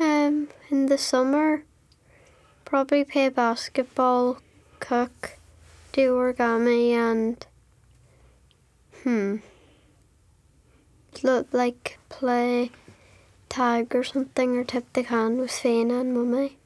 Um, 0.00 0.48
in 0.70 0.86
the 0.86 0.98
summer, 0.98 1.64
probably 2.64 3.04
play 3.04 3.28
basketball, 3.30 4.38
cook, 4.80 5.38
do 5.92 6.14
origami, 6.14 6.92
and 6.92 7.46
hmm, 9.02 9.36
look 11.22 11.48
like 11.52 11.98
play 12.08 12.70
tag 13.48 13.94
or 13.94 14.04
something 14.04 14.56
or 14.56 14.64
tip 14.64 14.92
the 14.92 15.02
can 15.02 15.38
with 15.38 15.50
Fiona 15.50 16.00
and 16.00 16.14
Mummy. 16.14 16.58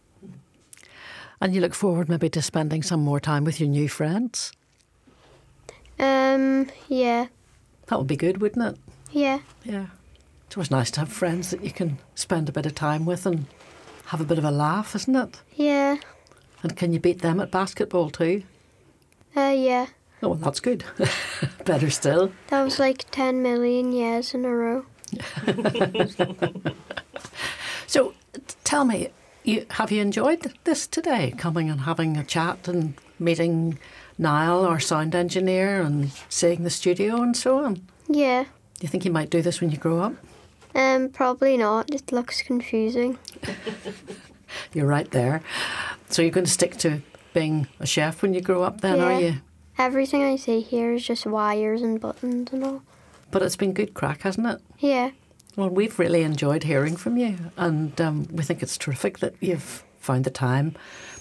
And 1.41 1.55
you 1.55 1.61
look 1.61 1.75
forward 1.75 2.09
maybe 2.09 2.29
to 2.31 2.43
spending 2.43 2.83
some 2.83 3.01
more 3.01 3.21
time 3.21 3.45
with 3.45 3.59
your 3.59 3.69
new 3.69 3.89
friends? 3.89 4.53
Um, 5.99 6.69
yeah. 6.89 7.27
That 7.87 7.99
would 7.99 8.07
be 8.07 8.17
good, 8.17 8.41
wouldn't 8.41 8.75
it? 8.75 8.79
Yeah. 9.11 9.41
Yeah. 9.65 9.87
It's 10.47 10.57
always 10.57 10.71
nice 10.71 10.91
to 10.93 11.01
have 11.01 11.13
friends 11.13 11.51
that 11.51 11.65
you 11.65 11.71
can 11.71 11.99
spend 12.15 12.49
a 12.49 12.53
bit 12.53 12.67
of 12.67 12.75
time 12.75 13.07
with 13.07 13.27
and 13.27 13.47
have 14.07 14.21
a 14.21 14.25
bit 14.25 14.39
of 14.39 14.45
a 14.45 14.51
laugh, 14.51 14.95
isn't 14.95 15.17
it? 15.17 15.41
Yeah. 15.55 15.97
And 16.63 16.77
can 16.77 16.93
you 16.93 17.01
beat 17.01 17.23
them 17.23 17.41
at 17.41 17.51
basketball 17.51 18.11
too? 18.11 18.45
Uh, 19.37 19.55
yeah. 19.57 19.87
Oh, 20.23 20.29
well, 20.29 20.35
that's 20.37 20.61
good. 20.61 20.85
Better 21.65 21.91
still. 21.91 22.33
That 22.49 22.63
was 22.63 22.79
like 22.79 23.07
10 23.11 23.43
million 23.43 23.93
years 23.93 24.35
in 24.35 24.45
a 24.45 24.51
row. 24.55 24.87
so, 27.87 28.15
tell 28.65 28.85
me, 28.85 29.09
you, 29.45 29.67
have 29.71 29.91
you 29.91 30.01
enjoyed 30.01 30.53
this 30.65 30.87
today, 30.87 31.35
coming 31.37 31.71
and 31.71 31.83
having 31.83 32.17
a 32.17 32.25
chat 32.25 32.69
and 32.69 32.95
meeting 33.19 33.79
Niall, 34.19 34.65
our 34.65 34.81
sound 34.81 35.15
engineer, 35.15 35.83
and 35.83 36.11
seeing 36.29 36.65
the 36.65 36.71
studio 36.71 37.23
and 37.23 37.37
so 37.37 37.65
on? 37.65 37.87
Yeah. 38.09 38.45
Do 38.45 38.49
you 38.83 38.89
think 38.89 39.05
you 39.05 39.11
might 39.11 39.31
do 39.31 39.43
this 39.43 39.61
when 39.61 39.71
you 39.71 39.79
grow 39.79 40.01
up? 40.01 40.15
Um, 40.75 41.09
probably 41.11 41.57
not. 41.57 41.91
It 41.91 42.13
looks 42.13 42.43
confusing. 42.43 43.19
you're 44.73 44.87
right 44.87 45.11
there. 45.11 45.43
So 46.09 46.23
you're 46.23 46.31
going 46.31 46.47
to 46.47 46.51
stick 46.51 46.77
to 46.79 47.03
being 47.33 47.67
a 47.81 47.87
chef 47.87 48.23
when 48.23 48.35
you 48.35 48.41
grow 48.41 48.63
up, 48.63 48.81
then, 48.81 48.99
yeah. 48.99 49.05
are 49.05 49.21
you? 49.21 49.35
Everything 49.79 50.23
I 50.23 50.37
see 50.37 50.61
here 50.61 50.93
is 50.93 51.07
just 51.07 51.27
wires 51.27 51.83
and 51.83 52.01
buttons 52.01 52.53
and 52.53 52.65
all. 52.65 52.83
But 53.33 53.43
it's 53.43 53.57
been 53.57 53.73
good 53.73 53.95
crack, 53.95 54.23
hasn't 54.23 54.47
it? 54.47 54.61
Yeah. 54.79 55.11
Well, 55.57 55.69
we've 55.69 55.99
really 55.99 56.23
enjoyed 56.23 56.63
hearing 56.63 56.97
from 56.97 57.17
you, 57.17 57.37
and 57.57 58.01
um, 58.01 58.29
we 58.31 58.45
think 58.45 58.63
it's 58.63 58.79
terrific 58.79 59.19
that 59.19 59.35
you've 59.41 59.83
found 59.99 60.25
the 60.25 60.31
time 60.31 60.77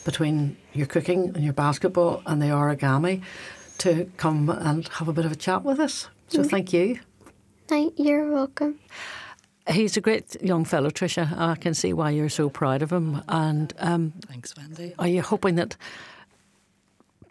between 0.06 0.58
your 0.74 0.88
cooking 0.88 1.32
and 1.34 1.44
your 1.44 1.54
basketball 1.54 2.22
and 2.26 2.42
the 2.42 2.48
origami 2.48 3.24
to 3.80 4.10
come 4.18 4.50
and 4.50 4.88
have 4.90 5.08
a 5.08 5.14
bit 5.14 5.26
of 5.26 5.32
a 5.32 5.36
chat 5.36 5.64
with 5.64 5.80
us. 5.80 6.08
So, 6.28 6.40
mm. 6.40 6.50
thank 6.50 6.72
you. 6.72 7.00
Thank 7.68 7.94
you're 7.98 8.32
welcome. 8.32 8.80
He's 9.70 9.96
a 9.96 10.02
great 10.02 10.42
young 10.42 10.66
fellow, 10.66 10.90
Trisha. 10.90 11.38
I 11.38 11.56
can 11.56 11.74
see 11.74 11.94
why 11.94 12.10
you're 12.10 12.30
so 12.30 12.50
proud 12.50 12.82
of 12.82 12.92
him. 12.92 13.22
And 13.28 13.74
um, 13.80 14.14
thanks, 14.28 14.56
Wendy. 14.58 14.94
Are 14.98 15.08
you 15.08 15.22
hoping 15.22 15.56
that 15.56 15.78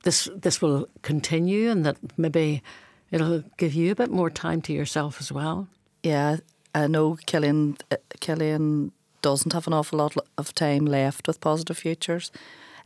this 0.05 0.29
this 0.35 0.63
will 0.63 0.89
continue 1.03 1.71
and 1.71 1.85
that 1.85 1.97
maybe 2.17 2.63
it'll 3.11 3.45
give 3.57 3.75
you 3.75 3.93
a 3.93 3.97
bit 3.97 4.11
more 4.11 4.31
time 4.31 4.63
to 4.63 4.73
yourself 4.73 5.21
as 5.21 5.33
well. 5.33 5.69
Yeah, 6.03 6.39
I 6.75 6.87
know 6.87 7.17
Cillin, 7.27 7.81
uh, 7.91 7.97
Cillin 8.21 8.93
doesn't 9.23 9.53
have 9.53 9.67
an 9.67 9.73
awful 9.75 9.99
lot 9.99 10.15
of 10.39 10.55
time 10.55 10.87
left 10.87 11.27
with 11.27 11.41
Positive 11.41 11.77
Futures. 11.77 12.31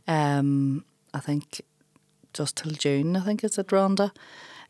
Um, 0.07 0.83
I 1.13 1.19
think 1.19 1.61
just 2.33 2.57
till 2.57 2.73
June, 2.73 3.15
I 3.15 3.21
think 3.21 3.43
it's 3.43 3.59
at 3.59 3.67
Rhonda. 3.67 4.11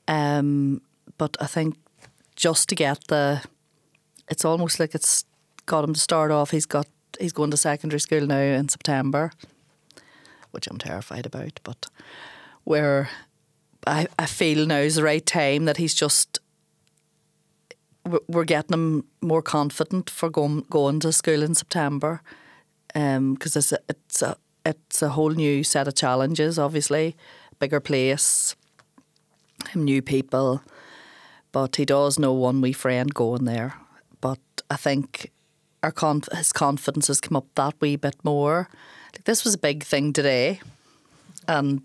Um, 0.08 0.82
but 1.18 1.36
I 1.40 1.48
think 1.48 1.76
just 2.36 2.70
to 2.70 2.76
get 2.76 3.08
the, 3.08 3.42
it's 4.30 4.46
almost 4.46 4.80
like 4.80 4.94
it's 4.94 5.26
got 5.66 5.84
him 5.84 5.94
to 5.94 6.00
start 6.00 6.32
off. 6.32 6.52
He's 6.52 6.66
got 6.66 6.88
he's 7.20 7.34
going 7.34 7.52
to 7.52 7.58
secondary 7.58 8.00
school 8.00 8.28
now 8.28 8.40
in 8.40 8.70
September, 8.70 9.32
which 10.52 10.68
I'm 10.68 10.78
terrified 10.78 11.26
about. 11.26 11.60
But 11.64 11.88
where 12.64 13.10
I, 13.86 14.08
I 14.18 14.26
feel 14.26 14.66
now 14.66 14.78
is 14.78 14.96
the 14.96 15.04
right 15.04 15.26
time 15.26 15.66
that 15.66 15.78
he's 15.78 15.94
just 15.94 16.40
we're 18.28 18.46
getting 18.46 18.74
him 18.74 19.06
more 19.22 19.42
confident 19.42 20.10
for 20.10 20.30
going 20.30 20.66
going 20.70 21.00
to 21.02 21.12
school 21.12 21.42
in 21.42 21.56
September 21.56 22.22
because 22.88 23.16
um, 23.16 23.38
it's 23.42 23.72
a, 23.72 23.80
it's 23.90 24.22
a 24.22 24.38
it's 24.66 25.02
a 25.02 25.10
whole 25.10 25.32
new 25.32 25.64
set 25.64 25.88
of 25.88 25.96
challenges. 25.96 26.58
Obviously, 26.58 27.16
bigger 27.60 27.80
place, 27.80 28.56
new 29.74 30.02
people, 30.02 30.62
but 31.52 31.76
he 31.76 31.86
does 31.86 32.20
know 32.20 32.34
one 32.34 32.62
wee 32.62 32.74
friend 32.74 33.14
going 33.14 33.46
there. 33.46 33.76
But 34.22 34.40
I 34.70 34.76
think 34.76 35.32
our 35.84 35.92
conf- 35.92 36.32
his 36.32 36.52
confidence 36.52 37.08
has 37.08 37.22
come 37.22 37.38
up 37.38 37.48
that 37.56 37.76
wee 37.80 37.96
bit 37.96 38.16
more. 38.24 38.70
Like 39.14 39.26
this 39.26 39.44
was 39.44 39.54
a 39.54 39.60
big 39.60 39.84
thing 39.84 40.14
today, 40.14 40.62
and 41.48 41.82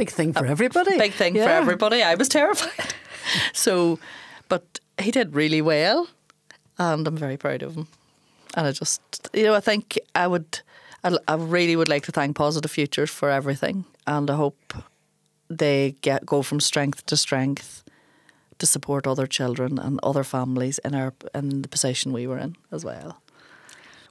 Big 0.00 0.10
thing 0.10 0.32
for 0.32 0.46
everybody. 0.46 0.96
Big 0.96 1.12
thing 1.12 1.36
yeah. 1.36 1.44
for 1.44 1.50
everybody. 1.50 2.02
I 2.02 2.14
was 2.14 2.26
terrified. 2.26 2.94
so, 3.52 3.98
but 4.48 4.80
he 4.98 5.10
did 5.10 5.34
really 5.34 5.60
well, 5.60 6.08
and 6.78 7.06
I'm 7.06 7.18
very 7.18 7.36
proud 7.36 7.62
of 7.62 7.74
him. 7.74 7.86
And 8.56 8.66
I 8.66 8.72
just, 8.72 9.02
you 9.34 9.42
know, 9.42 9.54
I 9.54 9.60
think 9.60 9.98
I 10.14 10.26
would, 10.26 10.60
I, 11.04 11.18
I 11.28 11.34
really 11.34 11.76
would 11.76 11.90
like 11.90 12.04
to 12.04 12.12
thank 12.12 12.34
Positive 12.34 12.70
Futures 12.70 13.10
for 13.10 13.28
everything, 13.28 13.84
and 14.06 14.30
I 14.30 14.36
hope 14.36 14.72
they 15.50 15.96
get 16.00 16.24
go 16.24 16.40
from 16.40 16.60
strength 16.60 17.04
to 17.04 17.16
strength 17.18 17.84
to 18.58 18.66
support 18.66 19.06
other 19.06 19.26
children 19.26 19.78
and 19.78 20.00
other 20.02 20.24
families 20.24 20.78
in 20.78 20.94
our 20.94 21.12
in 21.34 21.60
the 21.60 21.68
position 21.68 22.14
we 22.14 22.26
were 22.26 22.38
in 22.38 22.56
as 22.72 22.86
well. 22.86 23.20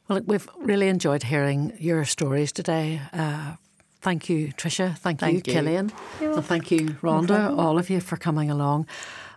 Well, 0.07 0.21
we've 0.23 0.49
really 0.59 0.87
enjoyed 0.87 1.23
hearing 1.23 1.73
your 1.79 2.05
stories 2.05 2.51
today. 2.51 3.01
Uh, 3.11 3.55
Thank 4.01 4.29
you, 4.29 4.53
Trisha. 4.53 4.97
Thank, 4.97 5.19
Thank 5.19 5.47
you, 5.47 5.53
you. 5.53 5.59
Cillin. 5.59 5.91
And 6.21 6.45
thank 6.45 6.71
you, 6.71 6.91
Rhonda, 7.01 7.57
all 7.57 7.77
of 7.77 7.89
you 7.89 7.99
for 7.99 8.15
coming 8.15 8.49
along 8.49 8.87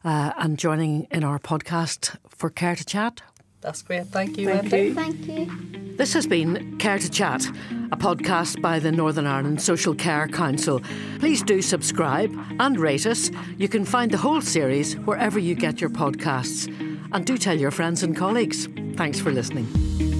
uh, 0.04 0.32
and 0.36 0.58
joining 0.58 1.08
in 1.10 1.24
our 1.24 1.38
podcast 1.38 2.16
for 2.28 2.48
Care 2.48 2.76
to 2.76 2.84
Chat. 2.84 3.22
That's 3.60 3.82
great. 3.82 4.06
Thank 4.06 4.38
you, 4.38 4.46
Thank 4.46 4.72
Wendy. 4.72 4.88
you. 4.88 4.94
Thank 4.94 5.26
you. 5.26 5.96
This 5.96 6.14
has 6.14 6.26
been 6.26 6.78
Care 6.78 6.98
to 6.98 7.10
Chat, 7.10 7.46
a 7.92 7.96
podcast 7.96 8.60
by 8.60 8.78
the 8.78 8.90
Northern 8.90 9.26
Ireland 9.26 9.60
Social 9.60 9.94
Care 9.94 10.26
Council. 10.28 10.80
Please 11.18 11.42
do 11.42 11.62
subscribe 11.62 12.32
and 12.58 12.78
rate 12.78 13.06
us. 13.06 13.30
You 13.58 13.68
can 13.68 13.84
find 13.84 14.10
the 14.10 14.18
whole 14.18 14.40
series 14.40 14.94
wherever 14.98 15.38
you 15.38 15.54
get 15.54 15.80
your 15.80 15.90
podcasts. 15.90 16.66
And 17.12 17.26
do 17.26 17.36
tell 17.36 17.58
your 17.58 17.70
friends 17.70 18.02
and 18.02 18.16
colleagues. 18.16 18.68
Thanks 18.96 19.20
for 19.20 19.30
listening. 19.30 20.11